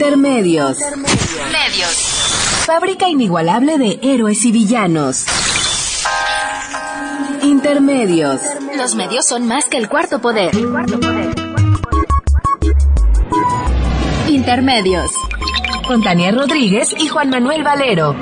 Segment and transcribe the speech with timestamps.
[0.00, 0.78] Intermedios.
[1.50, 1.92] Medios.
[2.66, 5.24] Fábrica inigualable de héroes y villanos.
[7.42, 8.40] Intermedios.
[8.76, 10.52] Los medios son más que el cuarto poder.
[14.28, 15.10] Intermedios.
[15.88, 18.14] Con Tania Rodríguez y Juan Manuel Valero.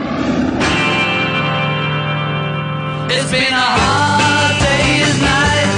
[3.10, 5.68] It's been a hard day's night,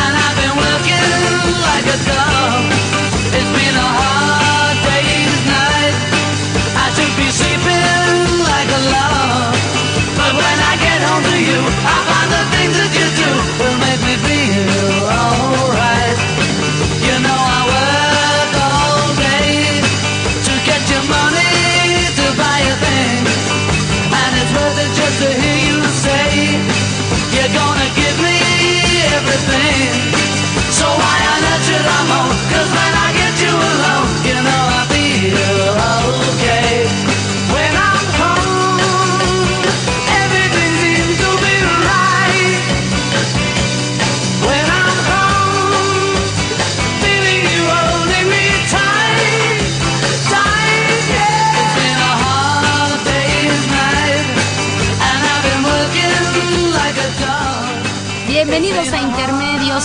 [0.00, 1.04] and I've been working
[1.60, 2.29] like a dog.
[11.82, 12.19] How about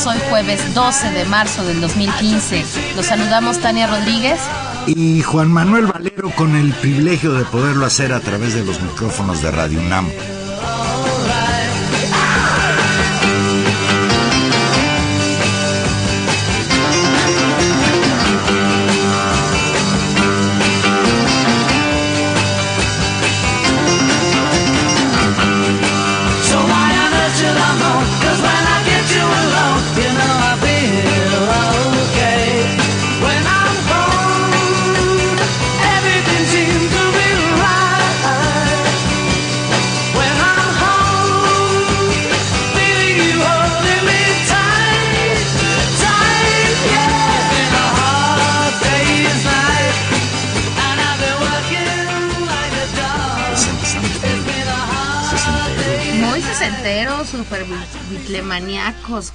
[0.03, 2.63] Hoy jueves 12 de marzo del 2015.
[2.97, 4.39] Los saludamos Tania Rodríguez.
[4.87, 9.41] Y Juan Manuel Valero con el privilegio de poderlo hacer a través de los micrófonos
[9.41, 10.07] de Radio UNAM.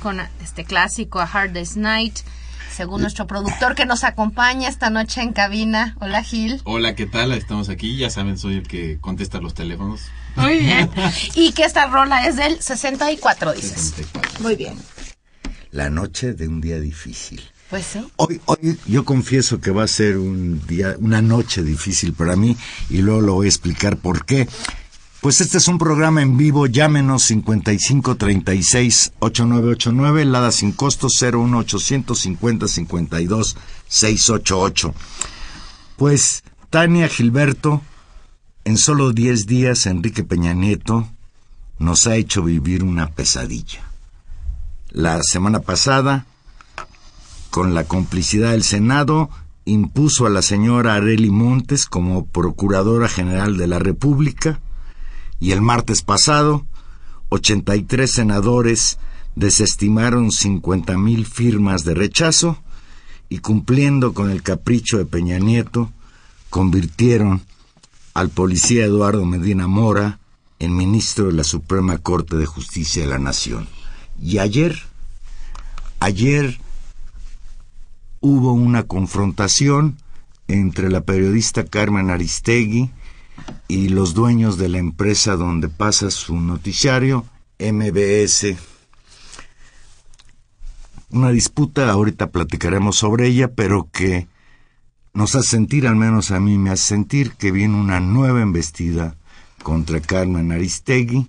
[0.00, 2.18] Con este clásico A Hard Day's Night.
[2.74, 5.96] Según nuestro productor que nos acompaña esta noche en cabina.
[6.00, 6.60] Hola Gil.
[6.64, 7.30] Hola, ¿qué tal?
[7.32, 7.96] Estamos aquí.
[7.96, 10.02] Ya saben, soy el que contesta los teléfonos.
[10.34, 10.90] Muy bien.
[11.34, 13.80] Y que esta rola es del 64, dices.
[13.94, 14.42] 64.
[14.42, 14.74] Muy bien.
[15.70, 17.40] La noche de un día difícil.
[17.68, 18.04] Pues sí.
[18.16, 22.56] Hoy, hoy yo confieso que va a ser un día, una noche difícil para mí
[22.88, 24.48] y luego lo voy a explicar por qué.
[25.20, 33.56] Pues este es un programa en vivo, llámenos 5536 8989, Lada sin costo 01850 52
[33.86, 34.94] 688.
[35.96, 37.82] Pues Tania Gilberto,
[38.64, 41.06] en solo 10 días Enrique Peña Nieto
[41.78, 43.82] nos ha hecho vivir una pesadilla.
[44.88, 46.24] La semana pasada
[47.50, 49.28] con la complicidad del Senado,
[49.66, 54.60] impuso a la señora Areli Montes como Procuradora General de la República
[55.40, 56.66] y el martes pasado,
[57.30, 58.98] 83 senadores
[59.34, 62.58] desestimaron 50 mil firmas de rechazo
[63.28, 65.90] y cumpliendo con el capricho de Peña Nieto,
[66.50, 67.42] convirtieron
[68.12, 70.18] al policía Eduardo Medina Mora
[70.58, 73.66] en ministro de la Suprema Corte de Justicia de la Nación.
[74.20, 74.78] Y ayer,
[76.00, 76.60] ayer
[78.20, 79.96] hubo una confrontación
[80.48, 82.90] entre la periodista Carmen Aristegui
[83.68, 87.24] y los dueños de la empresa donde pasa su noticiario,
[87.58, 88.56] MBS.
[91.10, 94.28] Una disputa, ahorita platicaremos sobre ella, pero que
[95.12, 99.16] nos hace sentir, al menos a mí me hace sentir, que viene una nueva embestida
[99.62, 101.28] contra Carmen Aristegui.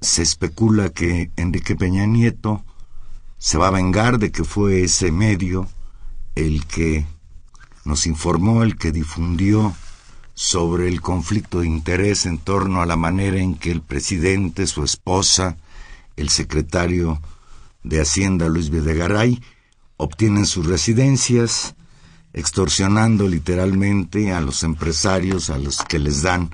[0.00, 2.64] Se especula que Enrique Peña Nieto
[3.38, 5.68] se va a vengar de que fue ese medio
[6.34, 7.06] el que
[7.84, 9.74] nos informó, el que difundió
[10.34, 14.82] sobre el conflicto de interés en torno a la manera en que el presidente, su
[14.82, 15.56] esposa,
[16.16, 17.20] el secretario
[17.82, 19.40] de Hacienda Luis Videgaray
[19.96, 21.74] obtienen sus residencias,
[22.32, 26.50] extorsionando literalmente a los empresarios a los que les dan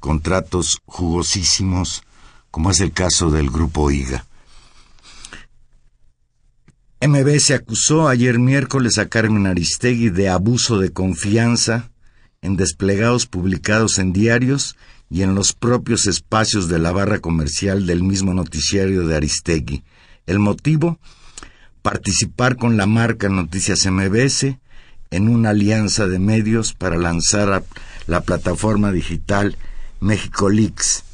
[0.00, 2.02] contratos jugosísimos,
[2.50, 4.24] como es el caso del grupo IGA.
[7.08, 11.90] MBS acusó ayer miércoles a Carmen Aristegui de abuso de confianza
[12.42, 14.76] en desplegados publicados en diarios
[15.08, 19.84] y en los propios espacios de la barra comercial del mismo noticiario de Aristegui.
[20.26, 20.98] El motivo,
[21.82, 24.56] participar con la marca Noticias MBS
[25.10, 27.64] en una alianza de medios para lanzar
[28.08, 29.56] la plataforma digital
[30.00, 31.04] México Leaks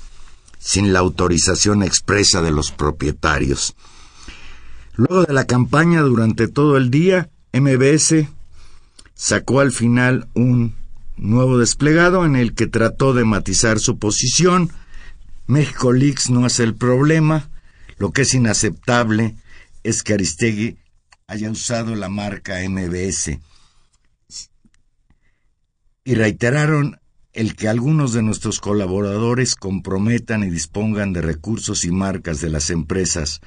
[0.59, 3.75] sin la autorización expresa de los propietarios.
[4.95, 8.27] Luego de la campaña durante todo el día, MBS
[9.15, 10.75] sacó al final un
[11.17, 14.71] nuevo desplegado en el que trató de matizar su posición.
[15.47, 17.49] México Leaks no es el problema.
[17.97, 19.37] Lo que es inaceptable
[19.83, 20.77] es que Aristegui
[21.27, 23.39] haya usado la marca MBS.
[26.05, 27.01] Y reiteraron
[27.33, 32.69] el que algunos de nuestros colaboradores comprometan y dispongan de recursos y marcas de las
[32.69, 33.41] empresas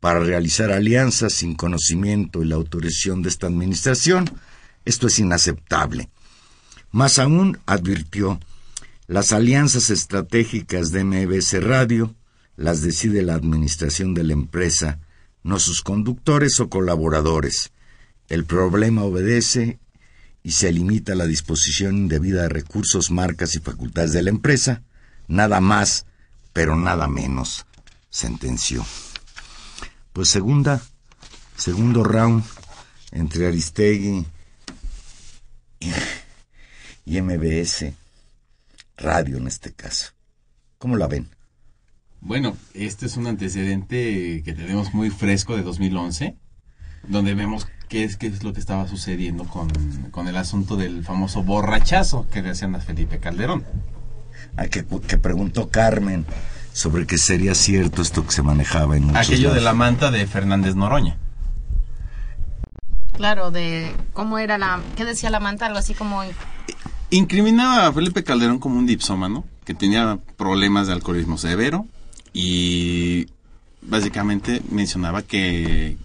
[0.00, 4.30] para realizar alianzas sin conocimiento y la autorización de esta administración,
[4.84, 6.08] esto es inaceptable.
[6.90, 8.40] Más aún, advirtió,
[9.06, 12.14] las alianzas estratégicas de MBS Radio
[12.56, 14.98] las decide la administración de la empresa,
[15.42, 17.70] no sus conductores o colaboradores.
[18.28, 19.78] El problema obedece
[20.42, 24.82] y se limita a la disposición indebida de recursos, marcas y facultades de la empresa,
[25.28, 26.06] nada más,
[26.52, 27.66] pero nada menos,
[28.08, 28.84] sentenció.
[30.12, 30.82] Pues segunda,
[31.56, 32.42] segundo round
[33.12, 34.26] entre Aristegui
[35.78, 35.90] y,
[37.04, 37.92] y MBS,
[38.96, 40.12] radio en este caso.
[40.78, 41.28] ¿Cómo la ven?
[42.20, 46.36] Bueno, este es un antecedente que tenemos muy fresco de 2011,
[47.08, 49.68] donde vemos qué es, qué es lo que estaba sucediendo con,
[50.10, 53.64] con el asunto del famoso borrachazo que le hacían a Felipe Calderón.
[54.56, 56.26] A que, que preguntó Carmen
[56.72, 60.26] sobre que sería cierto esto que se manejaba en muchos Aquello de la manta de
[60.26, 61.16] Fernández Noroña.
[63.12, 64.80] Claro, de cómo era la...
[64.96, 65.66] ¿Qué decía la manta?
[65.66, 66.22] Algo así como...
[67.10, 71.86] Incriminaba a Felipe Calderón como un dipsómano que tenía problemas de alcoholismo severo
[72.32, 73.26] y
[73.82, 75.96] básicamente mencionaba que,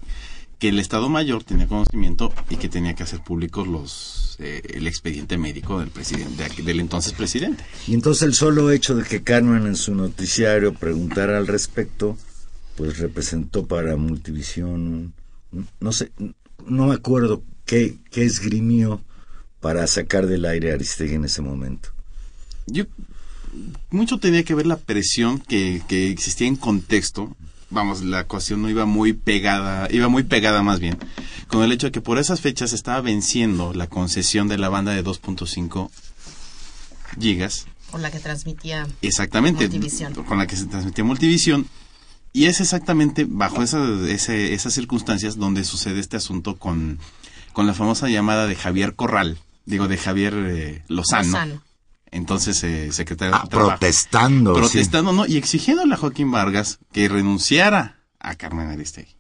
[0.60, 4.86] que el Estado Mayor tenía conocimiento y que tenía que hacer públicos los eh, el
[4.88, 7.64] expediente médico del presidente del entonces presidente.
[7.88, 12.18] Y entonces el solo hecho de que Carmen en su noticiario preguntara al respecto,
[12.76, 15.14] pues representó para Multivisión,
[15.80, 16.12] no sé,
[16.68, 19.02] no me acuerdo qué, qué esgrimió
[19.62, 21.90] para sacar del aire a Aristegui en ese momento.
[22.68, 22.86] Yo
[23.90, 27.36] mucho tenía que ver la presión que, que existía en contexto.
[27.70, 30.98] Vamos, la ecuación no iba muy pegada, iba muy pegada más bien,
[31.48, 34.92] con el hecho de que por esas fechas estaba venciendo la concesión de la banda
[34.94, 35.90] de 2.5
[37.20, 38.88] gigas Por la que transmitía...
[39.02, 39.64] Exactamente.
[39.68, 40.14] Multivisión.
[40.14, 41.68] Con la que se transmitía Multivisión.
[42.34, 47.00] Y es exactamente bajo esa- ese- esas circunstancias donde sucede este asunto con,
[47.54, 51.24] con la famosa llamada de Javier Corral, digo, de Javier eh, Lozano.
[51.30, 51.62] Lozano.
[52.16, 53.70] Entonces, eh, secretario Ah, de Trabajo.
[53.72, 54.54] protestando.
[54.56, 54.60] sí.
[54.62, 55.26] Protestando, ¿no?
[55.26, 59.14] Y exigiéndole a Joaquín Vargas que renunciara a Carmen Aristegui.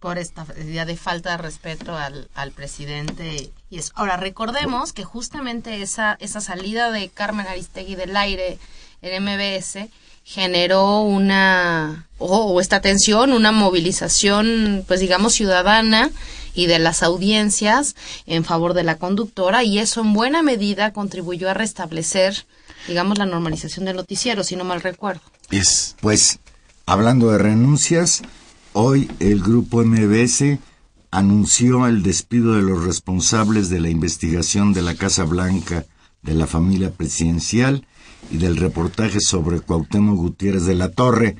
[0.00, 3.50] por esta idea de falta de respeto al, al presidente.
[3.68, 8.58] Y es, ahora, recordemos que justamente esa, esa salida de Carmen Aristegui del aire
[9.02, 9.90] en MBS
[10.24, 16.10] generó una, o o esta tensión, una movilización, pues digamos, ciudadana
[16.54, 21.50] y de las audiencias en favor de la conductora y eso en buena medida contribuyó
[21.50, 22.46] a restablecer,
[22.88, 25.22] digamos, la normalización del noticiero, si no mal recuerdo.
[25.50, 26.40] Es, Pues,
[26.86, 28.22] hablando de renuncias,
[28.72, 30.58] hoy el grupo MBS
[31.10, 35.84] anunció el despido de los responsables de la investigación de la Casa Blanca
[36.22, 37.86] de la familia presidencial
[38.30, 41.36] y del reportaje sobre Cuauhtémoc Gutiérrez de la Torre,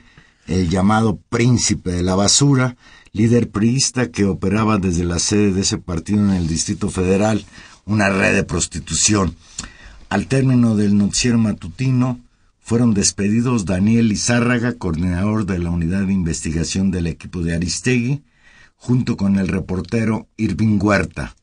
[0.50, 2.76] el llamado príncipe de la basura,
[3.12, 7.44] líder priista que operaba desde la sede de ese partido en el Distrito Federal,
[7.86, 9.36] una red de prostitución.
[10.08, 12.18] Al término del noticiero matutino,
[12.60, 18.22] fueron despedidos Daniel Lizárraga, coordinador de la unidad de investigación del equipo de Aristegui,
[18.76, 21.36] junto con el reportero Irving Huerta.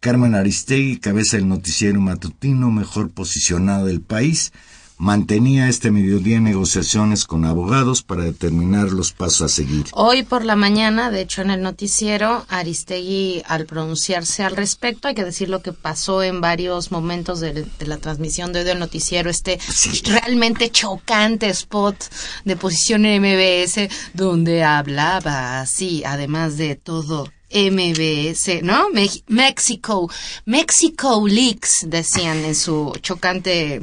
[0.00, 4.52] Carmen Aristegui, cabeza del noticiero matutino mejor posicionado del país,
[4.98, 9.84] mantenía este mediodía negociaciones con abogados para determinar los pasos a seguir.
[9.92, 15.14] Hoy por la mañana, de hecho en el noticiero, Aristegui al pronunciarse al respecto, hay
[15.14, 18.78] que decir lo que pasó en varios momentos de, de la transmisión de hoy del
[18.78, 20.02] noticiero, este Sí.
[20.06, 21.96] realmente chocante spot
[22.44, 27.30] de posición en MBS, donde hablaba así, además de todo.
[27.48, 28.88] MBS, ¿no?
[28.90, 30.10] Mex- Mexico,
[30.46, 33.78] Mexico Leaks, decían en su chocante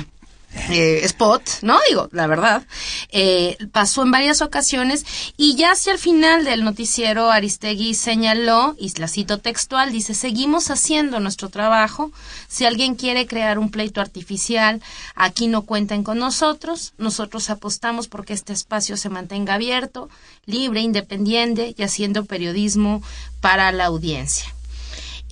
[0.70, 1.80] eh, spot, ¿no?
[1.90, 2.64] Digo, la verdad.
[3.10, 5.06] Eh, pasó en varias ocasiones
[5.36, 10.70] y ya hacia el final del noticiero Aristegui señaló, y la cito textual, dice, seguimos
[10.70, 12.12] haciendo nuestro trabajo.
[12.48, 14.82] Si alguien quiere crear un pleito artificial,
[15.16, 16.94] aquí no cuenten con nosotros.
[16.98, 20.10] Nosotros apostamos porque este espacio se mantenga abierto,
[20.46, 23.02] libre, independiente y haciendo periodismo
[23.42, 24.54] para la audiencia.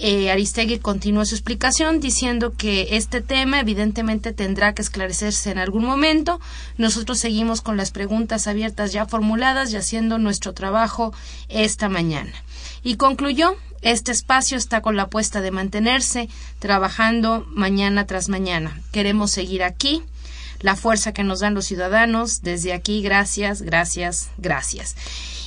[0.04, 5.86] Eh, Aristegui continuó su explicación diciendo que este tema evidentemente tendrá que esclarecerse en algún
[5.86, 6.42] momento.
[6.78, 11.14] Nosotros seguimos con las preguntas abiertas ya formuladas y haciendo nuestro trabajo
[11.50, 12.34] esta mañana.
[12.82, 18.82] Y concluyó, este espacio está con la apuesta de mantenerse trabajando mañana tras mañana.
[18.92, 20.02] Queremos seguir aquí,
[20.62, 22.42] la fuerza que nos dan los ciudadanos.
[22.42, 24.96] Desde aquí, gracias, gracias, gracias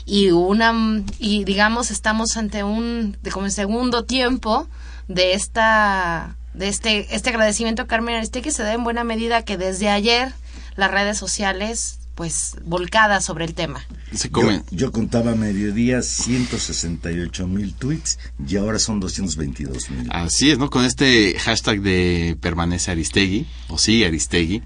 [0.07, 4.69] y una y digamos estamos ante un de como el segundo tiempo
[5.09, 9.57] de esta de este este agradecimiento a Carmen Aristegui se da en buena medida que
[9.57, 10.33] desde ayer
[10.77, 13.85] las redes sociales pues volcadas sobre el tema.
[14.13, 14.63] Se Yo, comen.
[14.71, 20.09] yo contaba a mediodía 168 mil tweets y ahora son 222 mil.
[20.13, 20.71] Así es, ¿no?
[20.71, 24.63] Con este hashtag de permanece Aristegui, o sigue Aristegui.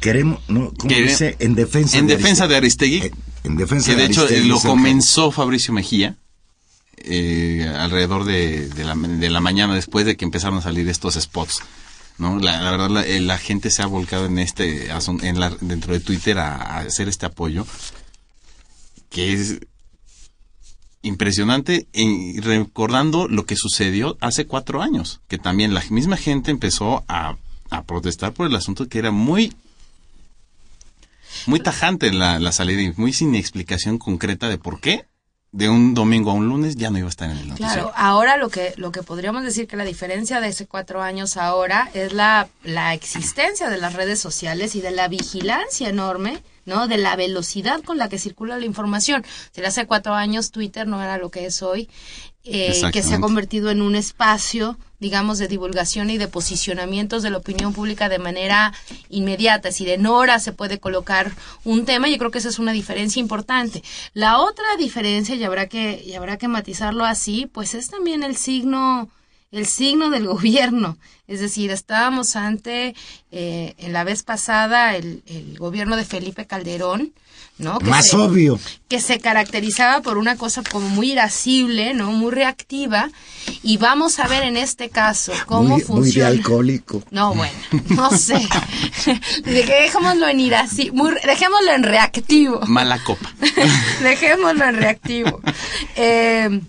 [0.00, 0.72] Queremos, ¿no?
[0.76, 1.36] ¿Cómo Quere- dice?
[1.38, 3.10] En defensa En de defensa de Aristegui, Eh,
[3.44, 6.16] en defensa que de hecho Aristegui lo comenzó Fabricio Mejía
[6.96, 11.14] eh, alrededor de, de la, de la mañana después de que empezaron a salir estos
[11.14, 11.60] spots.
[12.18, 12.38] ¿no?
[12.38, 14.88] La, la verdad, la, eh, la gente se ha volcado en este
[15.22, 17.66] en la, dentro de Twitter a, a hacer este apoyo
[19.10, 19.60] que es
[21.02, 27.04] impresionante y recordando lo que sucedió hace cuatro años, que también la misma gente empezó
[27.08, 27.36] a,
[27.70, 29.52] a protestar por el asunto que era muy
[31.46, 35.06] muy tajante la, la salida y muy sin explicación concreta de por qué
[35.52, 37.74] de un domingo a un lunes ya no iba a estar en el noticiero.
[37.74, 41.36] Claro, ahora lo que, lo que podríamos decir que la diferencia de hace cuatro años
[41.36, 46.88] ahora es la, la existencia de las redes sociales y de la vigilancia enorme, ¿no?
[46.88, 49.24] De la velocidad con la que circula la información.
[49.50, 51.90] Si hace cuatro años Twitter no era lo que es hoy,
[52.44, 57.30] eh, que se ha convertido en un espacio, digamos, de divulgación y de posicionamientos de
[57.30, 58.72] la opinión pública de manera
[59.10, 59.68] inmediata.
[59.68, 61.32] Es decir, en horas se puede colocar
[61.64, 62.08] un tema.
[62.08, 63.82] Yo creo que esa es una diferencia importante.
[64.14, 68.36] La otra diferencia, y habrá que, y habrá que matizarlo así, pues es también el
[68.36, 69.10] signo
[69.52, 70.96] el signo del gobierno.
[71.28, 72.94] Es decir, estábamos ante,
[73.30, 77.12] eh, en la vez pasada, el, el gobierno de Felipe Calderón,
[77.58, 77.78] ¿no?
[77.78, 78.58] Que Más se- obvio.
[78.88, 82.10] que se caracterizaba por una cosa como muy irascible, ¿no?
[82.12, 83.08] Muy reactiva.
[83.62, 86.28] Y vamos a ver en este caso cómo muy, muy de funciona.
[86.28, 87.02] alcohólico.
[87.10, 87.54] No, bueno,
[87.90, 88.46] no sé.
[89.44, 92.60] Dejémoslo en irascible, muy, dejémoslo en reactivo.
[92.66, 93.32] Mala copa.
[94.02, 95.40] Dejémoslo en reactivo.
[95.96, 96.60] Eh,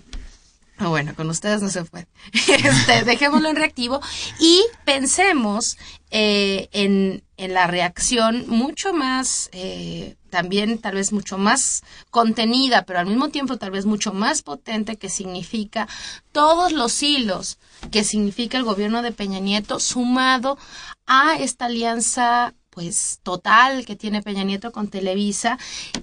[0.78, 2.06] ah, bueno, con ustedes no se puede.
[2.48, 4.00] Este, dejémoslo en reactivo
[4.40, 5.76] y pensemos
[6.10, 12.98] eh, en, en la reacción mucho más, eh, también tal vez mucho más contenida, pero
[12.98, 15.88] al mismo tiempo tal vez mucho más potente que significa
[16.32, 17.58] todos los hilos
[17.90, 20.58] que significa el gobierno de Peña Nieto sumado
[21.06, 25.58] a esta alianza pues total que tiene Peña Nieto con Televisa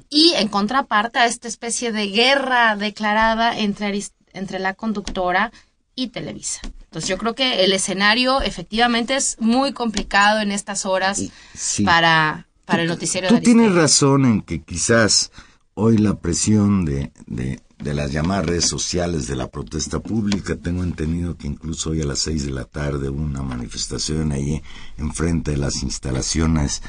[0.10, 5.52] y en contraparte a esta especie de guerra declarada entre, Aris- entre la conductora
[5.96, 6.62] y Televisa.
[6.86, 11.22] Entonces yo creo que el escenario efectivamente es muy complicado en estas horas
[11.54, 11.84] Sí.
[11.84, 15.32] para, para el noticiero Tú de tienes razón en que quizás
[15.74, 20.84] hoy la presión de, de, de las llamadas redes sociales de la protesta pública, tengo
[20.84, 24.62] entendido que incluso hoy a las seis de la tarde hubo una manifestación ahí
[24.98, 26.82] enfrente de las instalaciones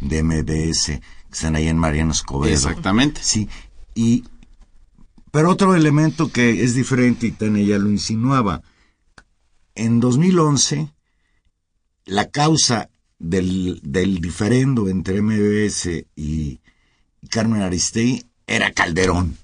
[0.00, 1.00] de MBS que
[1.32, 2.52] están ahí en Mariano Escobedo.
[2.54, 3.20] Exactamente.
[3.22, 3.48] Sí,
[3.94, 4.24] y
[5.30, 8.62] pero otro elemento que es diferente y Tania ya lo insinuaba.
[9.74, 10.92] En 2011
[12.06, 16.60] la causa del, del diferendo entre MBS y
[17.30, 19.36] Carmen Aristegui era Calderón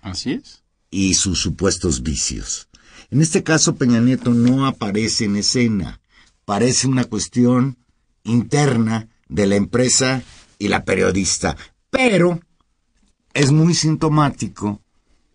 [0.00, 0.62] Así es.
[0.90, 2.68] y sus supuestos vicios.
[3.10, 6.00] En este caso, Peña Nieto no aparece en escena.
[6.44, 7.76] Parece una cuestión
[8.22, 10.22] interna de la empresa
[10.58, 11.56] y la periodista.
[11.90, 12.40] Pero
[13.32, 14.82] es muy sintomático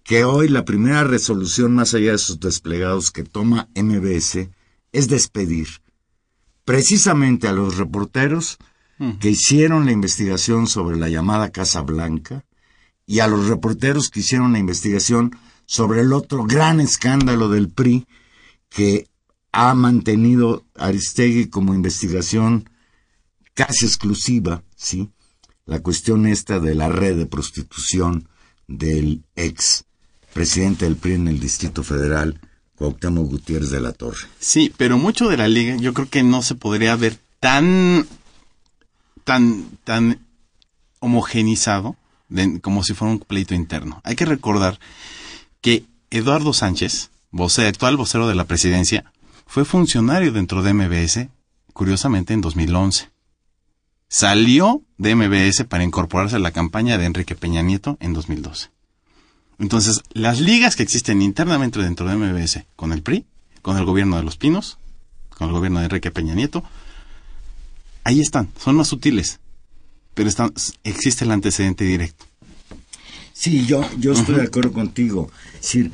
[0.09, 4.49] que hoy la primera resolución, más allá de sus desplegados que toma MBS,
[4.91, 5.67] es despedir
[6.65, 8.57] precisamente a los reporteros
[9.19, 12.43] que hicieron la investigación sobre la llamada Casa Blanca
[13.05, 15.37] y a los reporteros que hicieron la investigación
[15.67, 18.07] sobre el otro gran escándalo del PRI
[18.67, 19.07] que
[19.51, 22.67] ha mantenido Aristegui como investigación
[23.53, 25.11] casi exclusiva, ¿sí?
[25.67, 28.27] La cuestión esta de la red de prostitución
[28.67, 29.85] del ex
[30.33, 32.39] presidente del PRI en el Distrito Federal,
[32.75, 34.19] Cuauhtémoc Gutiérrez de la Torre.
[34.39, 38.05] Sí, pero mucho de la liga yo creo que no se podría ver tan
[39.23, 40.19] tan tan
[40.99, 41.95] homogenizado
[42.61, 44.01] como si fuera un pleito interno.
[44.03, 44.79] Hay que recordar
[45.61, 49.11] que Eduardo Sánchez, voce- actual vocero de la presidencia,
[49.47, 51.29] fue funcionario dentro de MBS,
[51.73, 53.09] curiosamente en 2011.
[54.07, 58.69] Salió de MBS para incorporarse a la campaña de Enrique Peña Nieto en 2012.
[59.59, 63.25] Entonces, las ligas que existen internamente dentro de MBS con el PRI,
[63.61, 64.77] con el gobierno de Los Pinos,
[65.29, 66.63] con el gobierno de Enrique Peña Nieto,
[68.05, 69.39] ahí están, son más sutiles,
[70.13, 72.25] pero están, existe el antecedente directo.
[73.33, 75.29] Sí, yo, yo estoy de acuerdo contigo.
[75.55, 75.91] Es decir,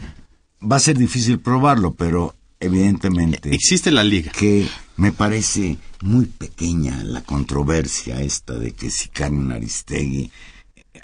[0.61, 4.31] va a ser difícil probarlo, pero evidentemente Existe la liga.
[4.31, 4.67] que
[4.97, 10.31] me parece muy pequeña la controversia esta de que si Carmen Aristegui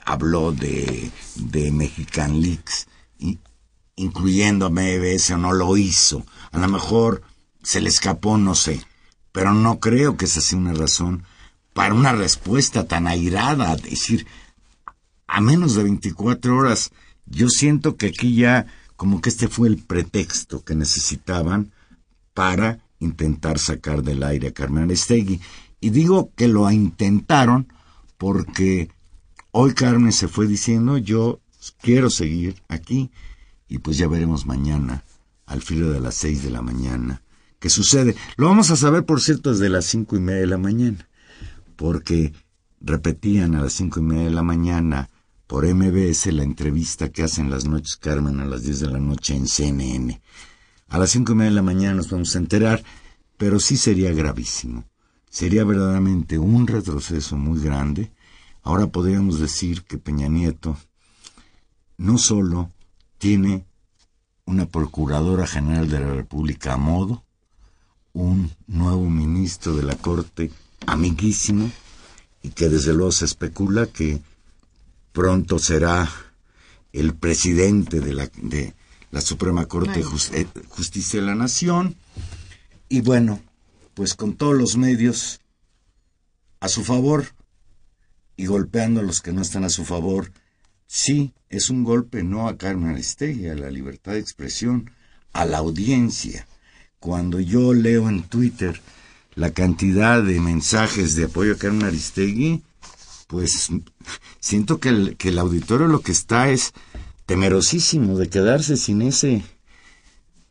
[0.05, 2.88] habló de, de Mexican Leaks,
[3.96, 6.25] incluyendo a MBS o no lo hizo.
[6.51, 7.24] A lo mejor
[7.63, 8.81] se le escapó, no sé.
[9.31, 11.24] Pero no creo que esa sea una razón
[11.74, 13.74] para una respuesta tan airada.
[13.75, 14.27] Es decir,
[15.27, 16.91] a menos de 24 horas,
[17.25, 18.65] yo siento que aquí ya
[18.96, 21.72] como que este fue el pretexto que necesitaban
[22.34, 25.41] para intentar sacar del aire a Carmen Aristegui.
[25.79, 27.72] Y digo que lo intentaron
[28.17, 28.89] porque
[29.51, 31.39] hoy Carmen se fue diciendo yo
[31.81, 33.12] quiero seguir aquí
[33.67, 35.03] y pues ya veremos mañana
[35.46, 37.22] al filo de las seis de la mañana
[37.60, 38.15] qué sucede.
[38.38, 41.08] Lo vamos a saber, por cierto, desde las cinco y media de la mañana
[41.81, 42.34] porque
[42.79, 45.10] repetían a las cinco y media de la mañana
[45.48, 49.36] por MBS la entrevista que hacen las noches Carmen a las 10 de la noche
[49.36, 50.22] en CNN.
[50.89, 52.84] A las cinco y media de la mañana nos vamos a enterar,
[53.36, 54.86] pero sí sería gravísimo.
[55.29, 58.12] Sería verdaderamente un retroceso muy grande.
[58.63, 60.77] Ahora podríamos decir que Peña Nieto
[61.97, 62.71] no solo
[63.17, 63.65] tiene
[64.45, 67.23] una Procuradora General de la República a modo,
[68.13, 70.51] un nuevo ministro de la Corte
[70.85, 71.71] amiguísimo,
[72.43, 74.21] y que desde luego se especula que
[75.11, 76.09] pronto será
[76.91, 78.73] el presidente de la, de
[79.11, 81.95] la Suprema Corte de eh, Justicia de la Nación.
[82.89, 83.39] Y bueno,
[83.93, 85.39] pues con todos los medios
[86.59, 87.25] a su favor
[88.38, 90.31] y golpeando a los que no están a su favor,
[90.88, 94.89] sí, es un golpe no a Carmen Aristegui, a la libertad de expresión,
[95.33, 96.47] a la audiencia.
[97.00, 98.81] Cuando yo leo en Twitter
[99.35, 102.61] la cantidad de mensajes de apoyo a Carmen Aristegui,
[103.27, 103.70] pues
[104.39, 106.74] siento que el, que el auditorio lo que está es
[107.25, 109.44] temerosísimo de quedarse sin ese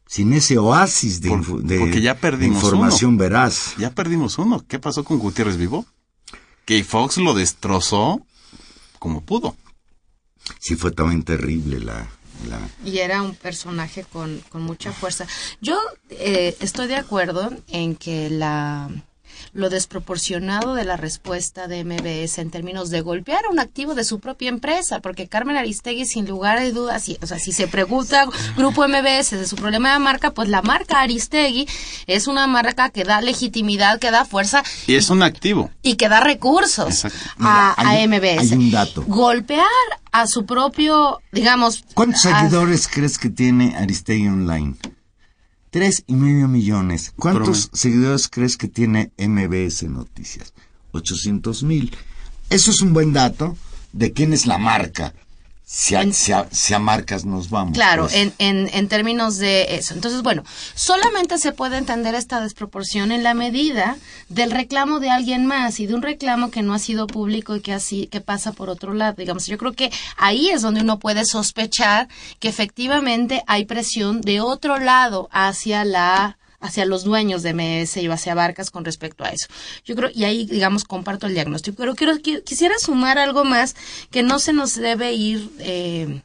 [0.07, 3.75] sin ese oasis de, Por- info- de- porque ya de perdimos información veraz.
[3.79, 4.65] Ya perdimos uno.
[4.67, 5.87] ¿Qué pasó con Gutiérrez Vivo?
[6.71, 8.25] Que Fox lo destrozó
[9.01, 9.57] como pudo.
[10.61, 12.09] Sí fue también terrible la,
[12.49, 15.27] la Y era un personaje con, con mucha fuerza.
[15.61, 15.77] Yo
[16.11, 18.89] eh, estoy de acuerdo en que la
[19.53, 24.05] lo desproporcionado de la respuesta de MBS en términos de golpear a un activo de
[24.05, 27.67] su propia empresa, porque Carmen Aristegui, sin lugar a dudas, si, o sea, si se
[27.69, 28.27] pregunta
[28.57, 31.67] Grupo MBS de su problema de marca, pues la marca Aristegui
[32.07, 35.71] es una marca que da legitimidad, que da fuerza Y es un activo.
[35.83, 38.41] y que da recursos a, Mira, hay- a MBS.
[38.41, 39.05] hay un dato.
[39.07, 39.67] Golpear
[40.13, 41.85] a su propio, digamos...
[41.95, 44.75] ¿Cuántos a- seguidores crees que tiene Aristegui Online?
[45.71, 47.13] Tres y medio millones.
[47.17, 50.53] ¿Cuántos seguidores crees que tiene MBS Noticias?
[50.91, 51.97] 800 mil.
[52.49, 53.57] Eso es un buen dato
[53.93, 55.15] de quién es la marca.
[55.73, 57.75] Si a, En- si a- si a marcas nos vamos.
[57.75, 58.15] Claro, pues.
[58.17, 59.95] en, en, en términos de eso.
[59.95, 60.43] Entonces, bueno,
[60.75, 63.97] solamente se puede entender esta desproporción en la medida
[64.29, 67.61] del reclamo de alguien más y de un reclamo que no ha sido público y
[67.61, 69.15] que así que pasa por otro lado.
[69.17, 72.09] Digamos, yo creo que ahí es donde uno puede sospechar
[72.41, 78.07] que efectivamente hay presión de otro lado hacia la hacia los dueños de MS y
[78.09, 79.47] hacia Barcas con respecto a eso.
[79.85, 81.77] Yo creo, y ahí, digamos, comparto el diagnóstico.
[81.79, 83.75] Pero quiero, qui- quisiera sumar algo más
[84.11, 86.21] que no se nos debe ir eh,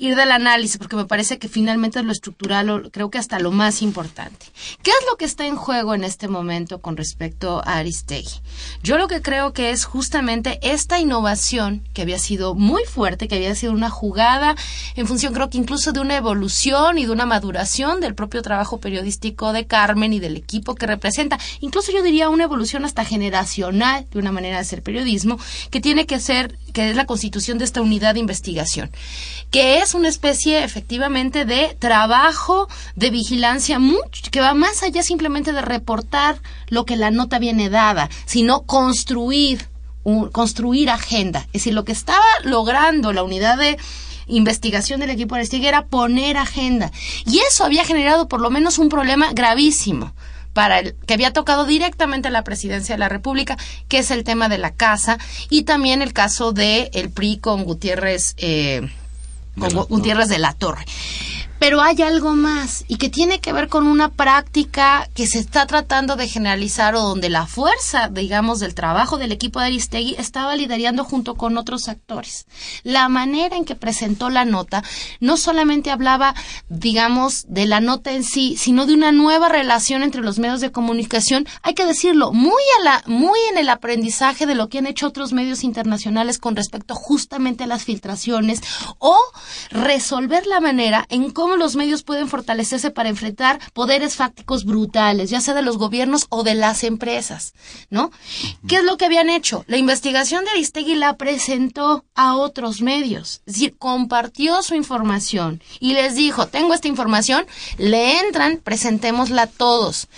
[0.00, 3.52] ir del análisis, porque me parece que finalmente es lo estructural, creo que hasta lo
[3.52, 4.46] más importante.
[4.82, 8.40] ¿Qué es lo que está en juego en este momento con respecto a Aristegui?
[8.82, 13.34] Yo lo que creo que es justamente esta innovación que había sido muy fuerte, que
[13.34, 14.56] había sido una jugada
[14.96, 18.80] en función, creo que incluso de una evolución y de una maduración del propio trabajo
[18.80, 24.06] periodístico de Carmen y del equipo que representa, incluso yo diría una evolución hasta generacional
[24.10, 25.38] de una manera de hacer periodismo,
[25.70, 28.90] que tiene que ser, que es la constitución de esta unidad de investigación,
[29.50, 33.78] que es una especie efectivamente de trabajo de vigilancia
[34.30, 39.68] que va más allá simplemente de reportar lo que la nota viene dada, sino construir,
[40.04, 41.40] un- construir agenda.
[41.48, 43.76] Es decir, lo que estaba logrando la unidad de
[44.26, 46.90] investigación del equipo de era poner agenda.
[47.26, 50.14] Y eso había generado por lo menos un problema gravísimo
[50.52, 53.56] para el que había tocado directamente a la presidencia de la República,
[53.88, 57.64] que es el tema de la casa y también el caso de el PRI con
[57.64, 58.88] Gutiérrez eh,
[59.60, 60.84] la Gu- Gutiérrez de la Torre.
[61.60, 65.66] Pero hay algo más y que tiene que ver con una práctica que se está
[65.66, 70.56] tratando de generalizar o donde la fuerza, digamos, del trabajo del equipo de Aristegui estaba
[70.56, 72.46] liderando junto con otros actores.
[72.82, 74.82] La manera en que presentó la nota
[75.20, 76.34] no solamente hablaba,
[76.70, 80.72] digamos, de la nota en sí, sino de una nueva relación entre los medios de
[80.72, 84.86] comunicación, hay que decirlo, muy, a la, muy en el aprendizaje de lo que han
[84.86, 88.62] hecho otros medios internacionales con respecto justamente a las filtraciones
[88.98, 89.18] o
[89.70, 95.40] resolver la manera en cómo los medios pueden fortalecerse para enfrentar poderes fácticos brutales, ya
[95.40, 97.54] sea de los gobiernos o de las empresas,
[97.90, 98.10] ¿no?
[98.68, 99.64] ¿Qué es lo que habían hecho?
[99.66, 105.94] La investigación de Aristegui la presentó a otros medios, es decir, compartió su información y
[105.94, 107.46] les dijo, tengo esta información,
[107.78, 110.08] le entran, presentémosla a todos.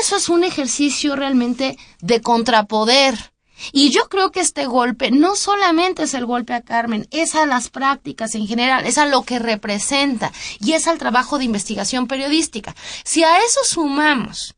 [0.00, 3.32] Eso es un ejercicio realmente de contrapoder
[3.72, 7.46] y yo creo que este golpe no solamente es el golpe a Carmen, es a
[7.46, 12.06] las prácticas en general, es a lo que representa y es al trabajo de investigación
[12.06, 12.74] periodística.
[13.04, 14.54] Si a eso sumamos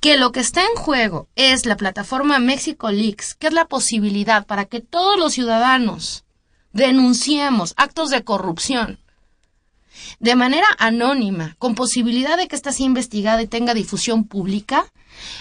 [0.00, 4.46] que lo que está en juego es la plataforma Mexico Leaks, que es la posibilidad
[4.46, 6.24] para que todos los ciudadanos
[6.72, 9.00] denunciemos actos de corrupción
[10.20, 14.86] de manera anónima, con posibilidad de que esta sea investigada y tenga difusión pública,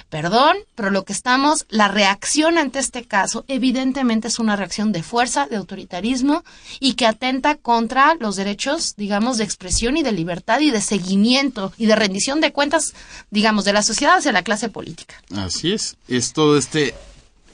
[0.10, 5.04] Perdón, pero lo que estamos, la reacción ante este caso, evidentemente es una reacción de
[5.04, 6.44] fuerza, de autoritarismo
[6.80, 11.74] y que atenta contra los derechos, digamos, de expresión y de libertad y de seguimiento
[11.78, 12.94] y de rendición de cuentas,
[13.32, 15.16] digamos, de la sociedad hacia la clase política.
[15.36, 15.98] Así es.
[16.08, 16.94] Es todo este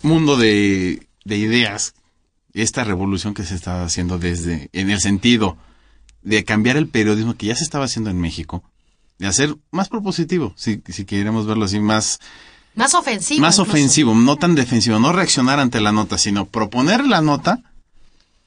[0.01, 1.93] mundo de, de ideas,
[2.53, 5.57] esta revolución que se está haciendo desde, en el sentido
[6.23, 8.63] de cambiar el periodismo que ya se estaba haciendo en México
[9.21, 12.17] de hacer más propositivo, si, si queremos verlo así, más...
[12.73, 13.41] Más ofensivo.
[13.41, 17.61] Más ofensivo, no tan defensivo, no reaccionar ante la nota, sino proponer la nota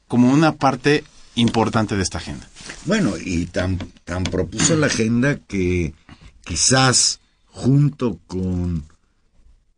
[0.09, 1.05] como una parte
[1.37, 2.49] importante de esta agenda.
[2.87, 5.95] Bueno, y tan, tan propuso la agenda que
[6.45, 8.85] quizás junto con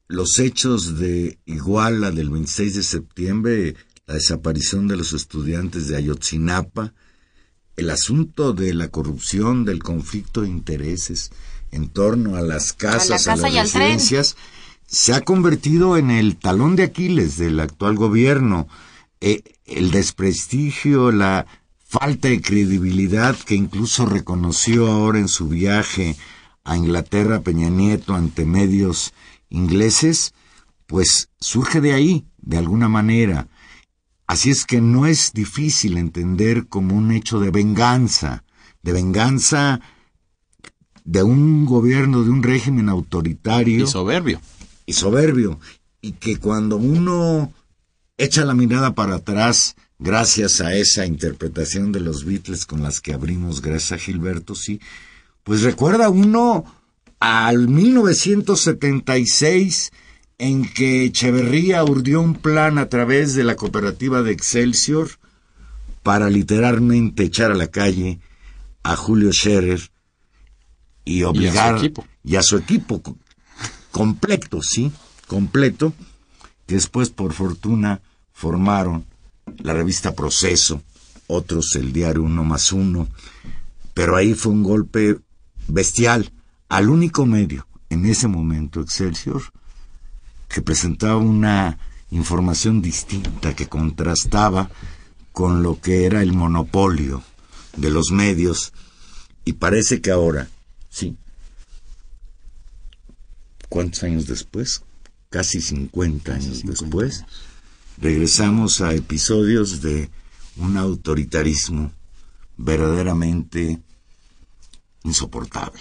[0.09, 6.95] los hechos de Iguala del 26 de septiembre, la desaparición de los estudiantes de Ayotzinapa,
[7.77, 11.31] el asunto de la corrupción, del conflicto de intereses
[11.71, 14.37] en torno a las casas, a, las residencias,
[14.87, 18.69] se ha convertido en el talón de Aquiles del actual gobierno.
[19.21, 21.47] Eh, el desprestigio, la
[21.85, 26.17] falta de credibilidad que incluso reconoció ahora en su viaje
[26.65, 29.13] a Inglaterra Peña Nieto ante medios
[29.51, 30.35] ingleses,
[30.87, 33.49] pues surge de ahí, de alguna manera.
[34.27, 38.43] Así es que no es difícil entender como un hecho de venganza,
[38.83, 39.81] de venganza
[41.05, 43.85] de un gobierno, de un régimen autoritario.
[43.85, 44.41] Y soberbio.
[44.85, 45.61] Y soberbio.
[46.01, 47.53] Y que cuando uno
[48.19, 53.15] echa la mirada para atrás, gracias a esa interpretación de los Beatles con las que
[53.15, 54.81] abrimos, gracias a Gilberto, sí,
[55.45, 56.65] pues recuerda uno
[57.21, 59.93] al 1976
[60.39, 65.09] en que Echeverría urdió un plan a través de la cooperativa de Excelsior
[66.03, 68.21] para literalmente echar a la calle
[68.83, 69.91] a Julio Scherer
[71.05, 71.81] y obligar
[72.23, 73.01] y a su equipo,
[73.91, 74.93] completo, sí,
[75.27, 75.95] completo,
[76.67, 79.07] que después por fortuna formaron
[79.59, 80.83] la revista Proceso,
[81.29, 83.09] otros el diario Uno más Uno,
[83.95, 85.19] pero ahí fue un golpe
[85.69, 86.33] bestial
[86.69, 89.43] al único medio en ese momento Excelsior
[90.49, 91.79] que presentaba una
[92.11, 94.71] información distinta que contrastaba
[95.33, 97.23] con lo que era el monopolio
[97.77, 98.73] de los medios
[99.45, 100.49] y parece que ahora,
[100.89, 101.17] sí,
[103.69, 104.83] ¿cuántos años después?
[105.31, 107.25] Casi 50 años después,
[107.99, 110.11] regresamos a episodios de
[110.57, 111.93] un autoritarismo
[112.57, 113.81] verdaderamente
[115.05, 115.81] insoportable.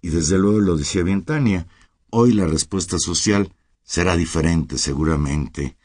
[0.00, 1.66] Y desde luego lo decía bien Tania,
[2.14, 3.50] Hoy la respuesta social
[3.84, 5.78] será diferente seguramente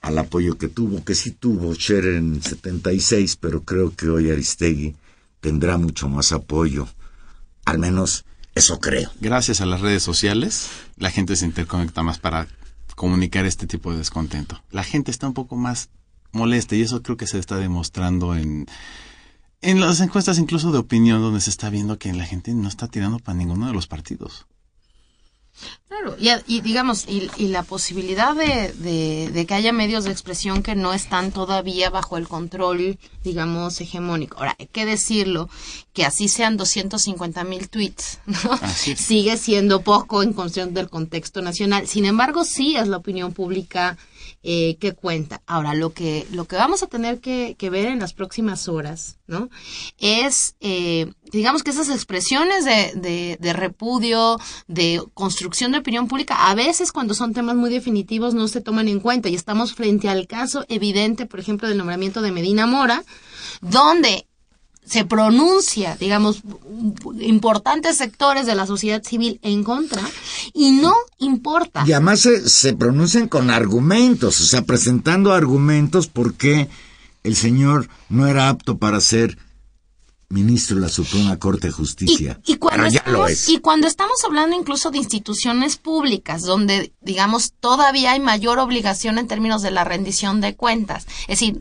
[0.00, 4.96] al apoyo que tuvo, que sí tuvo Scherer en 76, pero creo que hoy Aristegui
[5.42, 6.88] tendrá mucho más apoyo.
[7.66, 9.10] Al menos eso creo.
[9.20, 12.48] Gracias a las redes sociales, la gente se interconecta más para
[12.94, 14.62] comunicar este tipo de descontento.
[14.70, 15.90] La gente está un poco más
[16.32, 18.64] molesta y eso creo que se está demostrando en,
[19.60, 22.88] en las encuestas incluso de opinión donde se está viendo que la gente no está
[22.88, 24.46] tirando para ninguno de los partidos.
[25.88, 28.72] Claro, y, digamos, y, la posibilidad de,
[29.30, 34.38] de, que haya medios de expresión que no están todavía bajo el control, digamos, hegemónico.
[34.38, 35.48] Ahora, hay que decirlo,
[35.92, 38.36] que así sean 250 mil tweets, ¿no?
[38.74, 41.86] Sigue siendo poco en función del contexto nacional.
[41.86, 43.96] Sin embargo, sí es la opinión pública
[44.42, 45.42] eh, qué cuenta.
[45.46, 49.18] Ahora, lo que, lo que vamos a tener que, que ver en las próximas horas,
[49.26, 49.50] ¿no?
[49.98, 56.48] Es, eh, digamos que esas expresiones de, de, de repudio, de construcción de opinión pública,
[56.48, 60.08] a veces cuando son temas muy definitivos no se toman en cuenta y estamos frente
[60.08, 63.04] al caso evidente, por ejemplo, del nombramiento de Medina Mora,
[63.60, 64.26] donde
[64.86, 66.42] se pronuncia, digamos,
[67.20, 70.00] importantes sectores de la sociedad civil en contra
[70.54, 71.84] y no importa.
[71.86, 76.68] Y además se, se pronuncian con argumentos, o sea, presentando argumentos porque
[77.24, 79.36] el señor no era apto para ser
[80.28, 82.40] ministro de la Suprema Corte de Justicia.
[82.44, 83.48] Y, y cuando Pero ya estamos, lo es.
[83.48, 89.28] y cuando estamos hablando incluso de instituciones públicas, donde, digamos, todavía hay mayor obligación en
[89.28, 91.06] términos de la rendición de cuentas.
[91.22, 91.60] Es decir,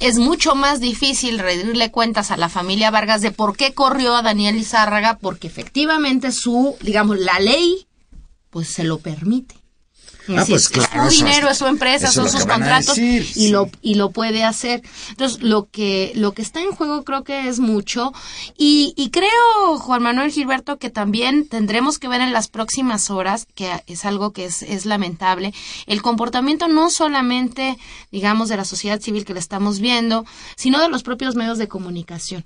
[0.00, 4.22] es mucho más difícil rendirle cuentas a la familia Vargas de por qué corrió a
[4.22, 7.86] Daniel Izárraga, porque efectivamente su, digamos, la ley,
[8.50, 9.57] pues se lo permite.
[10.36, 13.48] Ah, pues claro, es su dinero, es- su empresa, son sus contratos decir, y sí.
[13.50, 14.82] lo y lo puede hacer.
[15.10, 18.12] Entonces, lo que, lo que está en juego creo que es mucho.
[18.56, 23.46] Y, y creo, Juan Manuel Gilberto, que también tendremos que ver en las próximas horas,
[23.54, 25.52] que es algo que es, es lamentable,
[25.86, 27.78] el comportamiento no solamente,
[28.12, 30.24] digamos, de la sociedad civil que le estamos viendo,
[30.56, 32.44] sino de los propios medios de comunicación.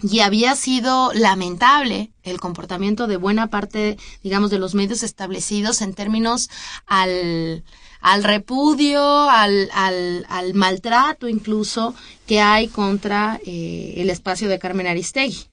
[0.00, 5.94] Y había sido lamentable el comportamiento de buena parte, digamos, de los medios establecidos en
[5.94, 6.50] términos
[6.86, 7.64] al,
[8.00, 11.94] al repudio, al, al, al maltrato incluso
[12.26, 15.48] que hay contra eh, el espacio de Carmen Aristegui.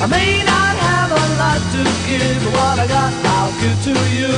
[0.03, 3.97] I may not have a lot to give, but what I got I'll give to
[4.17, 4.33] you.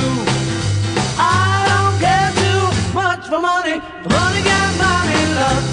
[1.15, 4.41] I don't care too much for money, but money
[4.77, 5.72] buy me love,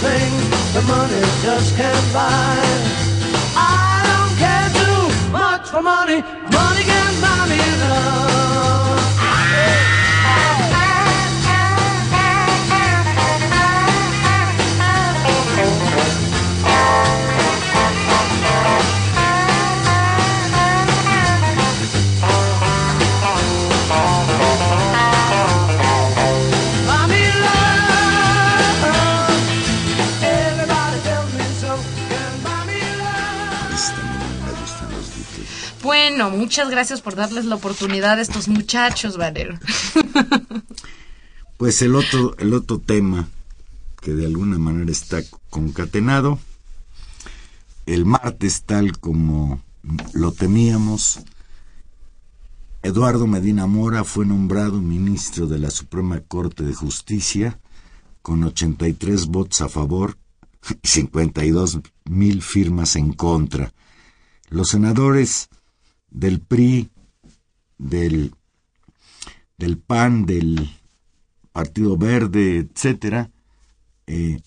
[0.00, 0.30] thing
[0.74, 2.58] that money just can't buy.
[3.56, 6.22] I don't care too much for money.
[6.54, 6.97] Money
[36.18, 39.56] Bueno, muchas gracias por darles la oportunidad a estos muchachos, Valero.
[41.56, 43.28] Pues el otro, el otro tema
[44.00, 46.40] que de alguna manera está concatenado,
[47.86, 49.62] el martes tal como
[50.12, 51.20] lo temíamos,
[52.82, 57.60] Eduardo Medina Mora fue nombrado ministro de la Suprema Corte de Justicia
[58.22, 60.16] con 83 votos a favor
[60.82, 63.72] y 52 mil firmas en contra.
[64.48, 65.48] Los senadores
[66.10, 66.90] del PRI,
[67.78, 68.34] del,
[69.56, 70.70] del PAN, del
[71.52, 73.30] Partido Verde, etcétera,
[74.06, 74.40] eh,